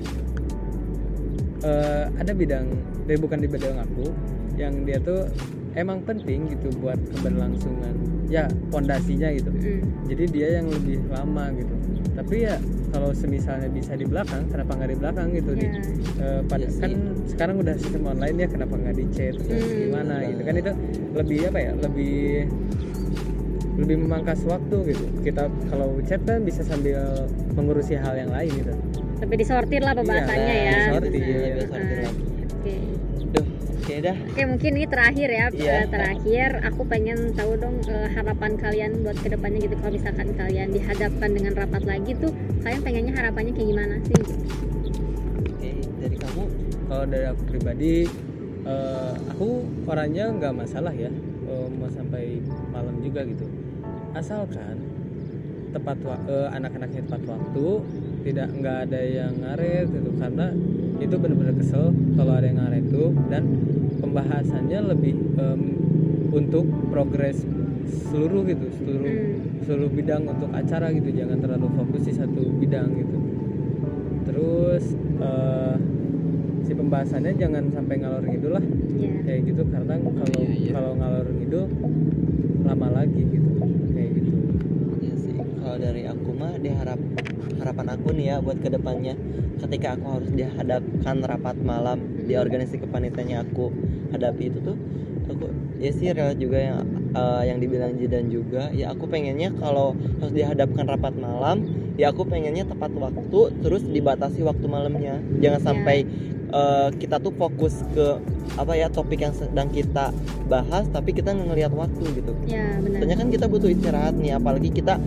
eh, 1.61 2.05
ada 2.15 2.31
bidang 2.31 2.65
dari 3.05 3.17
bukan 3.17 3.39
di 3.39 3.47
bidang 3.47 3.77
aku 3.77 4.09
yang 4.55 4.83
dia 4.83 4.97
tuh 4.97 5.25
emang 5.73 6.03
penting 6.03 6.51
gitu 6.51 6.67
buat 6.77 6.99
keberlangsungan 7.15 7.95
ya 8.27 8.47
pondasinya 8.69 9.31
gitu. 9.31 9.51
Mm. 9.51 9.81
jadi 10.07 10.23
dia 10.27 10.47
yang 10.59 10.67
lebih 10.67 10.99
lama 11.07 11.51
gitu. 11.55 11.75
Tapi 12.11 12.43
ya 12.43 12.59
kalau 12.91 13.15
semisalnya 13.15 13.71
bisa 13.71 13.95
di 13.95 14.03
belakang 14.03 14.43
kenapa 14.51 14.75
nggak 14.75 14.91
di 14.91 14.97
belakang 14.99 15.27
gitu? 15.31 15.51
Di 15.55 15.63
Iya. 15.63 15.71
eh, 16.19 16.41
pada 16.43 16.63
Iya 16.63 16.71
sih. 16.71 16.81
kan 16.83 16.91
sekarang 17.25 17.55
udah 17.59 17.75
sistem 17.79 18.03
online 18.05 18.37
ya 18.37 18.47
kenapa 18.47 18.73
nggak 18.75 18.95
di 18.99 19.05
chat 19.11 19.35
terus 19.37 19.63
Hmm, 19.63 19.79
gimana 19.81 20.13
betul 20.17 20.27
gitu. 20.27 20.41
Kan 20.43 20.55
itu 20.59 20.71
lebih 21.15 21.39
apa 21.47 21.59
ya 21.59 21.71
lebih 21.79 22.19
lebih 23.79 23.95
memangkas 23.97 24.43
waktu 24.43 24.75
gitu. 24.91 25.05
Kita 25.23 25.43
kalau 25.67 25.95
chat 26.03 26.19
kan 26.21 26.43
bisa 26.43 26.61
sambil 26.61 26.99
mengurusi 27.55 27.95
hal 27.95 28.15
yang 28.15 28.29
lain 28.29 28.51
gitu 28.53 28.73
Tapi 29.21 29.33
disortir 29.37 29.79
lah 29.79 29.93
pembahasannya 29.93 30.41
Iya, 30.51 30.65
ya. 30.65 30.73
disortir, 30.81 31.11
Benar. 31.13 31.29
iya, 31.29 31.53
disortir 31.55 31.77
Ah, 31.93 32.03
lagi. 32.03 32.23
Oke. 32.51 32.75
Duh, 33.31 33.45
oke 33.71 33.93
dah 34.01 34.15
Oke 34.27 34.43
mungkin 34.43 34.71
ini 34.73 34.87
terakhir 34.87 35.29
ya 35.29 35.45
eh, 35.47 35.85
terakhir 35.87 36.49
aku 36.63 36.81
pengen 36.83 37.17
tahu 37.31 37.51
dong 37.55 37.75
eh, 37.85 38.09
harapan 38.11 38.51
kalian 38.55 38.91
buat 39.01 39.15
ke 39.15 39.29
depannya 39.29 39.59
gitu 39.61 39.75
kalau 39.75 39.93
misalkan 39.93 40.27
kalian 40.33 40.67
dihadapkan 40.69 41.29
dengan 41.31 41.53
rapat 41.55 41.83
lagi 41.85 42.11
tuh 42.15 42.31
kalian 42.59 42.81
pengennya 42.81 43.13
harapannya 43.13 43.51
kayak 43.51 43.69
gimana 43.69 43.95
sih? 44.01 44.19
oke 45.47 45.69
dari 45.97 46.17
kamu 46.17 46.43
kalau 46.85 47.05
dari 47.05 47.25
aku 47.25 47.41
pribadi 47.47 47.93
eh, 48.63 49.13
aku 49.27 49.47
orangnya 49.85 50.25
nggak 50.29 50.53
masalah 50.55 50.93
ya 50.93 51.09
eh, 51.43 51.67
mau 51.71 51.87
sampai 51.87 52.23
malam 52.69 52.95
juga 52.99 53.21
gitu 53.23 53.45
asalkan 54.11 54.75
tepat 55.71 55.97
wa- 56.03 56.23
eh, 56.25 56.47
anak-anaknya 56.51 57.01
tepat 57.05 57.21
waktu 57.27 57.67
tidak 58.21 58.47
nggak 58.51 58.77
ada 58.85 58.99
yang 59.01 59.33
ngaret 59.35 59.87
gitu 59.87 60.09
karena 60.15 60.47
itu 60.97 61.15
benar-benar 61.15 61.55
kesel 61.55 61.85
kalau 62.13 62.33
ada 62.33 62.45
yang 62.45 62.59
ngaret 62.59 62.83
itu 62.85 63.03
dan 63.27 63.43
pembahasannya 63.97 64.79
lebih 64.87 65.13
em, 65.35 65.61
untuk 66.29 66.63
progres 66.87 67.41
seluruh 68.07 68.45
gitu 68.45 68.67
seluruh 68.77 69.09
Hmm. 69.11 69.37
seluruh 69.61 69.89
bidang 69.89 70.23
untuk 70.25 70.49
acara 70.49 70.89
gitu 70.89 71.09
jangan 71.11 71.37
terlalu 71.37 71.67
fokus 71.71 72.01
di 72.03 72.13
satu 72.13 72.41
bidang 72.53 72.89
gitu 72.95 73.17
terus 74.23 74.83
eh, 75.17 75.75
si 76.61 76.71
pembahasannya 76.71 77.33
jangan 77.35 77.63
sampai 77.69 77.95
ngalor 77.97 78.23
ngidul 78.23 78.53
lah 78.53 78.65
Ya. 78.91 79.09
kayak 79.23 79.41
gitu 79.45 79.65
karena 79.65 79.97
kalau 79.97 80.29
Iya, 80.31 80.45
iya. 80.51 80.71
kalau 80.71 80.91
ngalor 80.93 81.27
ngidul 81.31 81.65
lama 82.61 82.87
lagi 82.93 83.21
gitu 83.23 83.49
kayak 83.91 84.09
gitu 84.13 84.31
ya 85.01 85.13
sih 85.15 85.33
kalau 85.33 85.77
dari 85.77 86.03
aku 86.05 86.20
mah 86.61 86.69
diharap 86.69 86.99
harapan 87.57 87.87
aku 87.89 88.07
nih 88.13 88.25
ya 88.27 88.35
buat 88.37 88.57
ke 88.61 88.69
depannya 88.69 89.13
ketika 89.59 89.97
aku 89.97 90.05
harus 90.11 90.29
dihadapkan 90.29 91.15
rapat 91.21 91.57
malam 91.57 91.97
di 92.21 92.33
organisasi 92.33 92.77
kepanitiaannya 92.79 93.37
aku 93.41 93.73
hadapi 94.11 94.49
itu 94.49 94.59
tuh 94.61 94.77
aku 95.25 95.49
ya 95.77 95.89
sih 95.89 96.09
relate 96.09 96.37
juga 96.37 96.57
yang 96.57 96.79
eh, 97.11 97.43
yang 97.49 97.57
dibilang 97.57 97.97
Jidan 97.97 98.29
juga 98.29 98.69
ya 98.69 98.93
aku 98.93 99.05
pengennya 99.05 99.53
kalau 99.57 99.97
harus 100.19 100.33
dihadapkan 100.33 100.85
rapat 100.85 101.17
malam 101.17 101.65
ya 101.97 102.09
aku 102.09 102.25
pengennya 102.25 102.65
tepat 102.65 102.93
waktu 102.93 103.39
terus 103.61 103.81
dibatasi 103.83 104.41
waktu 104.41 104.65
malamnya 104.65 105.17
jangan 105.37 105.61
Ya. 105.61 105.65
sampai 105.65 105.97
eh, 106.51 106.89
kita 106.97 107.17
tuh 107.17 107.33
fokus 107.33 107.81
ke 107.93 108.21
apa 108.53 108.73
ya 108.75 108.85
topik 108.85 109.17
yang 109.17 109.33
sedang 109.33 109.69
kita 109.69 110.13
bahas 110.45 110.85
tapi 110.89 111.13
kita 111.13 111.31
ngelihat 111.31 111.71
waktu 111.71 112.05
gitu 112.11 112.33
Ya 112.45 112.77
benar. 112.77 113.01
Soalnya 113.01 113.17
kan 113.17 113.27
kita 113.29 113.45
butuh 113.47 113.69
istirahat 113.71 114.13
nih, 114.13 114.35
apalagi 114.35 114.69
kita 114.69 114.99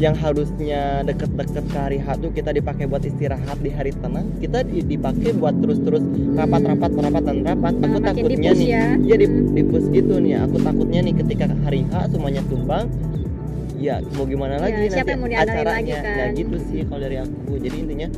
yang 0.00 0.16
harusnya 0.16 1.04
deket-deket 1.04 1.64
ke 1.68 1.76
hari 1.76 1.98
H 2.00 2.16
tuh 2.16 2.32
kita 2.32 2.50
dipakai 2.50 2.88
buat 2.88 3.04
istirahat 3.04 3.60
di 3.60 3.68
hari 3.68 3.92
tenang, 3.92 4.24
kita 4.40 4.64
di- 4.64 4.82
dipakai 4.82 5.36
buat 5.36 5.52
terus-terus 5.60 6.00
rapat-rapat, 6.32 6.90
rapat 6.96 7.22
dan 7.22 7.38
rapat. 7.44 7.72
Aku 7.76 7.86
makin 8.00 8.02
takutnya 8.02 8.50
nih, 8.56 8.68
ya. 8.72 8.84
iya 8.96 9.16
di, 9.20 9.26
di 9.28 9.62
push 9.62 9.88
gitu 9.92 10.14
nih. 10.16 10.40
Aku 10.48 10.56
takutnya 10.58 11.00
nih 11.04 11.14
ketika 11.20 11.44
hari 11.62 11.84
H 11.92 12.08
semuanya 12.08 12.40
tumbang, 12.48 12.88
ya 13.76 14.00
mau 14.16 14.24
gimana 14.24 14.56
Ya, 14.56 14.60
lagi 14.64 14.82
siapa 14.88 15.12
nanti 15.12 15.12
yang 15.12 15.20
mau 15.20 15.28
acaranya. 15.28 15.72
lagi 15.76 15.92
kan? 15.92 16.14
Nah 16.16 16.28
gitu 16.32 16.56
sih 16.72 16.80
kalau 16.88 17.00
dari 17.02 17.16
aku. 17.20 17.52
Jadi 17.60 17.76
intinya 17.76 18.08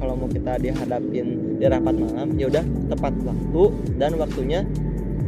kalau 0.00 0.14
mau 0.16 0.28
kita 0.32 0.52
dihadapin 0.56 1.26
di 1.60 1.64
rapat 1.68 1.94
malam, 2.00 2.28
ya 2.40 2.46
udah 2.48 2.64
tepat 2.88 3.12
waktu 3.22 3.62
dan 4.00 4.10
waktunya 4.16 4.60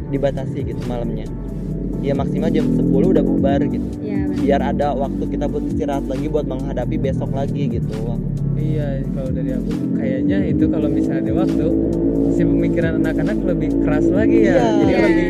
dibatasi 0.09 0.59
gitu 0.65 0.81
malamnya. 0.89 1.29
Ya 2.03 2.13
maksimal 2.13 2.51
jam 2.51 2.67
10 2.67 2.83
udah 2.83 3.23
bubar 3.23 3.63
gitu. 3.63 3.87
Ya 4.03 4.23
biar 4.43 4.59
ada 4.59 4.91
waktu 4.91 5.23
kita 5.31 5.47
buat 5.47 5.63
istirahat 5.71 6.03
lagi 6.03 6.27
buat 6.27 6.43
menghadapi 6.43 6.99
besok 6.99 7.31
lagi 7.31 7.79
gitu. 7.79 7.95
Iya 8.59 8.99
kalau 9.15 9.31
dari 9.31 9.51
aku 9.55 9.71
kayaknya 9.95 10.37
itu 10.51 10.65
kalau 10.67 10.87
misalnya 10.91 11.21
ada 11.23 11.33
waktu 11.47 11.65
si 12.35 12.41
pemikiran 12.43 12.99
anak-anak 12.99 13.37
lebih 13.39 13.69
keras 13.87 14.05
lagi 14.11 14.51
ya. 14.51 14.59
Iya, 14.59 14.65
jadi 14.83 14.91
Iya. 14.91 14.99
lebih 15.07 15.27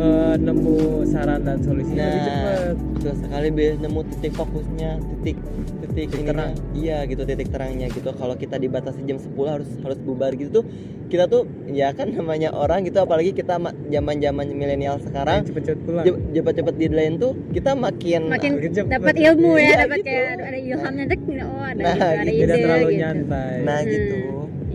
gitu. 0.00 0.08
eh, 0.08 0.34
nemu 0.38 0.76
saran 1.06 1.40
dan 1.40 1.58
solusinya 1.60 2.00
lebih 2.02 2.20
Nah, 2.20 2.26
cepat 2.26 2.58
betul 2.90 3.14
sekali 3.18 3.48
biar 3.50 3.72
nemu 3.78 4.00
titik 4.08 4.32
fokusnya 4.34 4.90
titik 5.20 5.36
titik, 5.82 6.06
Titik 6.08 6.22
terang. 6.24 6.52
iya 6.72 7.02
gitu 7.04 7.22
titik 7.22 7.48
terangnya 7.50 7.86
gitu 7.88 8.10
kalau 8.12 8.34
kita 8.34 8.56
dibatasi 8.56 9.02
jam 9.02 9.18
10 9.18 9.28
harus 9.44 9.68
harus 9.80 9.98
bubar 9.98 10.32
gitu 10.32 10.50
tuh 10.52 10.64
kita 11.06 11.26
tuh 11.26 11.42
ya 11.66 11.90
kan 11.90 12.06
namanya 12.08 12.54
orang 12.54 12.86
gitu 12.86 12.96
apalagi 12.96 13.34
kita 13.34 13.58
zaman 13.84 14.16
zaman 14.16 14.46
milenial 14.48 15.02
sekarang 15.02 15.42
cepet-cepet 15.42 15.82
pulang 15.82 16.04
cepet-cepet 16.30 16.74
deadline 16.78 17.18
tuh 17.18 17.34
kita 17.50 17.74
makin 17.74 18.30
Makin 18.30 18.52
dapat 18.86 19.14
ilmu 19.18 19.58
ya, 19.58 19.66
Iya, 19.66 19.74
dapat 19.82 19.98
gitu. 19.98 20.06
kayak 20.06 20.26
ada 20.40 20.58
ilhamnya 20.60 21.04
dek, 21.04 21.20
oh 21.42 21.60
ada, 21.60 21.80
Nah, 21.82 21.94
ada 21.98 22.22
gitu. 22.22 22.30
ide 22.30 22.40
tidak 22.40 22.56
terlalu 22.62 22.86
gitu. 22.86 23.00
nyantai 23.02 23.54
nah 23.60 23.78
Hmm, 23.80 23.90
gitu 23.90 24.16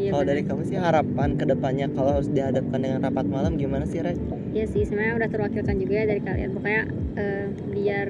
iya 0.05 0.11
kalau 0.13 0.25
dari 0.29 0.41
kamu 0.45 0.61
sih 0.69 0.77
harapan 0.77 1.29
ke 1.33 1.45
depannya 1.49 1.87
kalau 1.97 2.21
harus 2.21 2.29
dihadapkan 2.29 2.77
dengan 2.77 2.99
rapat 3.01 3.25
malam 3.25 3.57
gimana 3.57 3.89
sih 3.89 4.05
Ray? 4.05 4.13
Iya 4.53 4.65
sih, 4.69 4.85
sebenarnya 4.85 5.25
udah 5.25 5.29
terwakilkan 5.33 5.75
juga 5.81 5.93
ya 5.97 6.05
dari 6.05 6.21
kalian. 6.21 6.49
Pokoknya 6.53 6.83
eh, 7.17 7.45
biar 7.73 8.07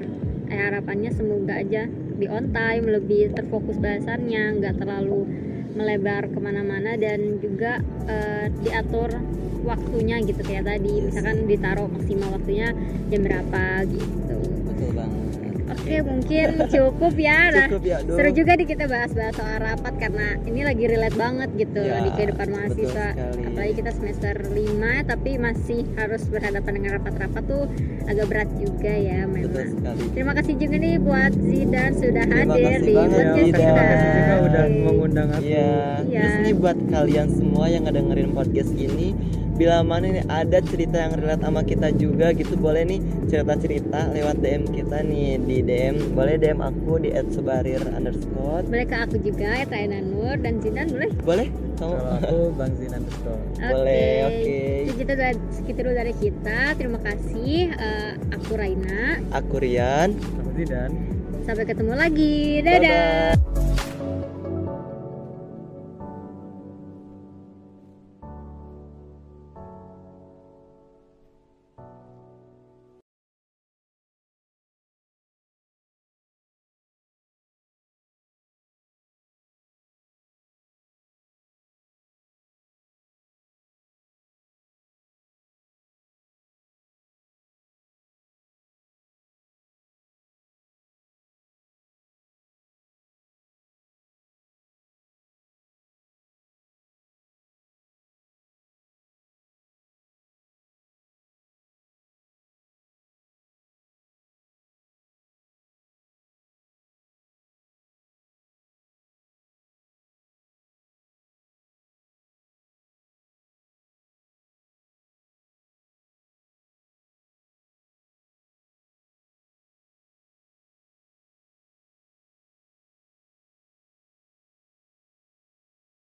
eh, 0.52 0.60
harapannya 0.60 1.10
semoga 1.16 1.54
aja 1.56 1.88
di 1.90 2.26
on 2.28 2.52
time, 2.52 2.84
lebih 2.86 3.32
terfokus 3.32 3.80
bahasannya, 3.80 4.60
nggak 4.60 4.76
terlalu 4.76 5.24
melebar 5.76 6.28
ke 6.28 6.38
mana-mana 6.38 7.00
dan 7.00 7.40
juga 7.40 7.80
eh, 8.06 8.52
diatur 8.60 9.16
waktunya 9.64 10.20
gitu 10.20 10.44
kayak 10.44 10.68
tadi. 10.68 11.00
Misalkan 11.00 11.48
ditaruh 11.48 11.88
maksimal 11.88 12.36
waktunya 12.36 12.76
jam 13.08 13.20
berapa 13.24 13.88
gitu. 13.88 14.38
betul 14.68 14.90
banget 14.92 15.25
Oke, 15.68 15.96
mungkin 16.00 16.46
cukup 16.66 17.14
ya. 17.14 17.38
Nah, 17.56 17.66
cukup 17.68 17.84
ya 17.84 17.98
seru 18.02 18.30
juga 18.32 18.52
nih 18.52 18.66
kita 18.66 18.84
bahas-bahas 18.84 19.34
soal 19.34 19.56
rapat 19.58 19.94
karena 19.96 20.26
ini 20.42 20.60
lagi 20.60 20.84
relate 20.84 21.14
banget 21.14 21.50
gitu 21.54 21.80
Ya, 21.80 22.00
di 22.00 22.10
kehidupan 22.12 22.48
mahasiswa 22.48 23.06
apalagi 23.16 23.72
kita 23.74 23.90
semester 23.92 24.34
5 24.44 24.56
tapi 25.06 25.30
masih 25.36 25.80
harus 25.94 26.22
berhadapan 26.26 26.72
dengan 26.74 26.90
rapat-rapat 26.96 27.42
tuh 27.44 27.64
agak 28.04 28.26
berat 28.26 28.50
juga 28.56 28.92
ya 28.92 29.24
betul 29.24 29.46
memang 29.56 29.70
sekali 29.72 30.02
terima 30.12 30.32
kasih 30.34 30.54
juga 30.56 30.74
nih 30.76 30.94
buat 30.98 31.32
Zidan 31.34 31.90
sudah 31.94 32.24
Terima 32.24 32.38
hadir 32.44 32.64
kasih 32.68 32.82
di 32.82 32.92
banget, 32.92 33.10
ya, 33.10 33.16
podcast 33.16 33.36
Zidan. 33.36 33.54
terima 33.56 33.72
kita 33.72 33.82
kasih 33.86 34.08
juga 34.10 34.34
udah 34.42 34.64
mengundang 34.80 35.28
aku 35.30 35.44
Iya. 35.46 35.72
Iya. 36.02 36.20
Terus 36.20 36.36
nih 36.40 36.54
buat 36.56 36.78
kalian 36.86 37.28
semua 37.30 37.64
yang 37.66 37.82
ngedengerin 37.84 38.30
podcast 38.32 38.72
ini, 38.72 39.08
bila 39.56 39.80
mana 39.80 40.20
nih 40.20 40.24
ada 40.28 40.58
cerita 40.60 40.96
yang 41.00 41.12
relate 41.16 41.42
sama 41.42 41.60
kita 41.64 41.88
juga 41.96 42.30
gitu, 42.36 42.54
boleh 42.60 42.84
nih 42.84 43.00
cerita-cerita 43.26 44.12
lewat 44.12 44.36
DM 44.44 44.64
kita 44.70 45.00
nih 45.02 45.40
di 45.40 45.64
DM, 45.64 46.12
boleh 46.12 46.36
DM 46.36 46.60
aku 46.60 47.00
di 47.00 47.10
@sebarir 47.32 47.80
underscore, 47.90 48.64
boleh 48.68 48.86
ke 48.86 48.96
aku 48.96 49.16
juga 49.20 49.64
ya 49.64 50.00
Nur 50.04 50.36
dan 50.38 50.60
Zidan 50.60 50.92
boleh 50.92 51.10
boleh? 51.24 51.48
Kamu? 51.76 51.92
kalau 51.92 52.12
aku 52.16 52.38
Bang 52.56 52.72
Zin 52.80 52.92
underscore 52.96 53.42
Boleh, 53.60 54.12
oke. 54.24 54.60
Itu 54.88 54.94
kita 54.96 55.12
segitu 55.52 55.80
dulu 55.84 55.92
dari 55.92 56.14
kita. 56.16 56.72
Terima 56.80 56.98
kasih. 57.04 57.68
Eh, 57.76 58.10
aku 58.32 58.56
Raina. 58.56 59.20
Aku 59.36 59.60
Rian. 59.60 60.16
aku 60.16 60.50
Zidan 60.56 60.90
Sampai 61.44 61.68
ketemu 61.68 61.94
lagi. 61.94 62.64
Dadah. 62.64 63.36
Bye-bye. 63.36 63.65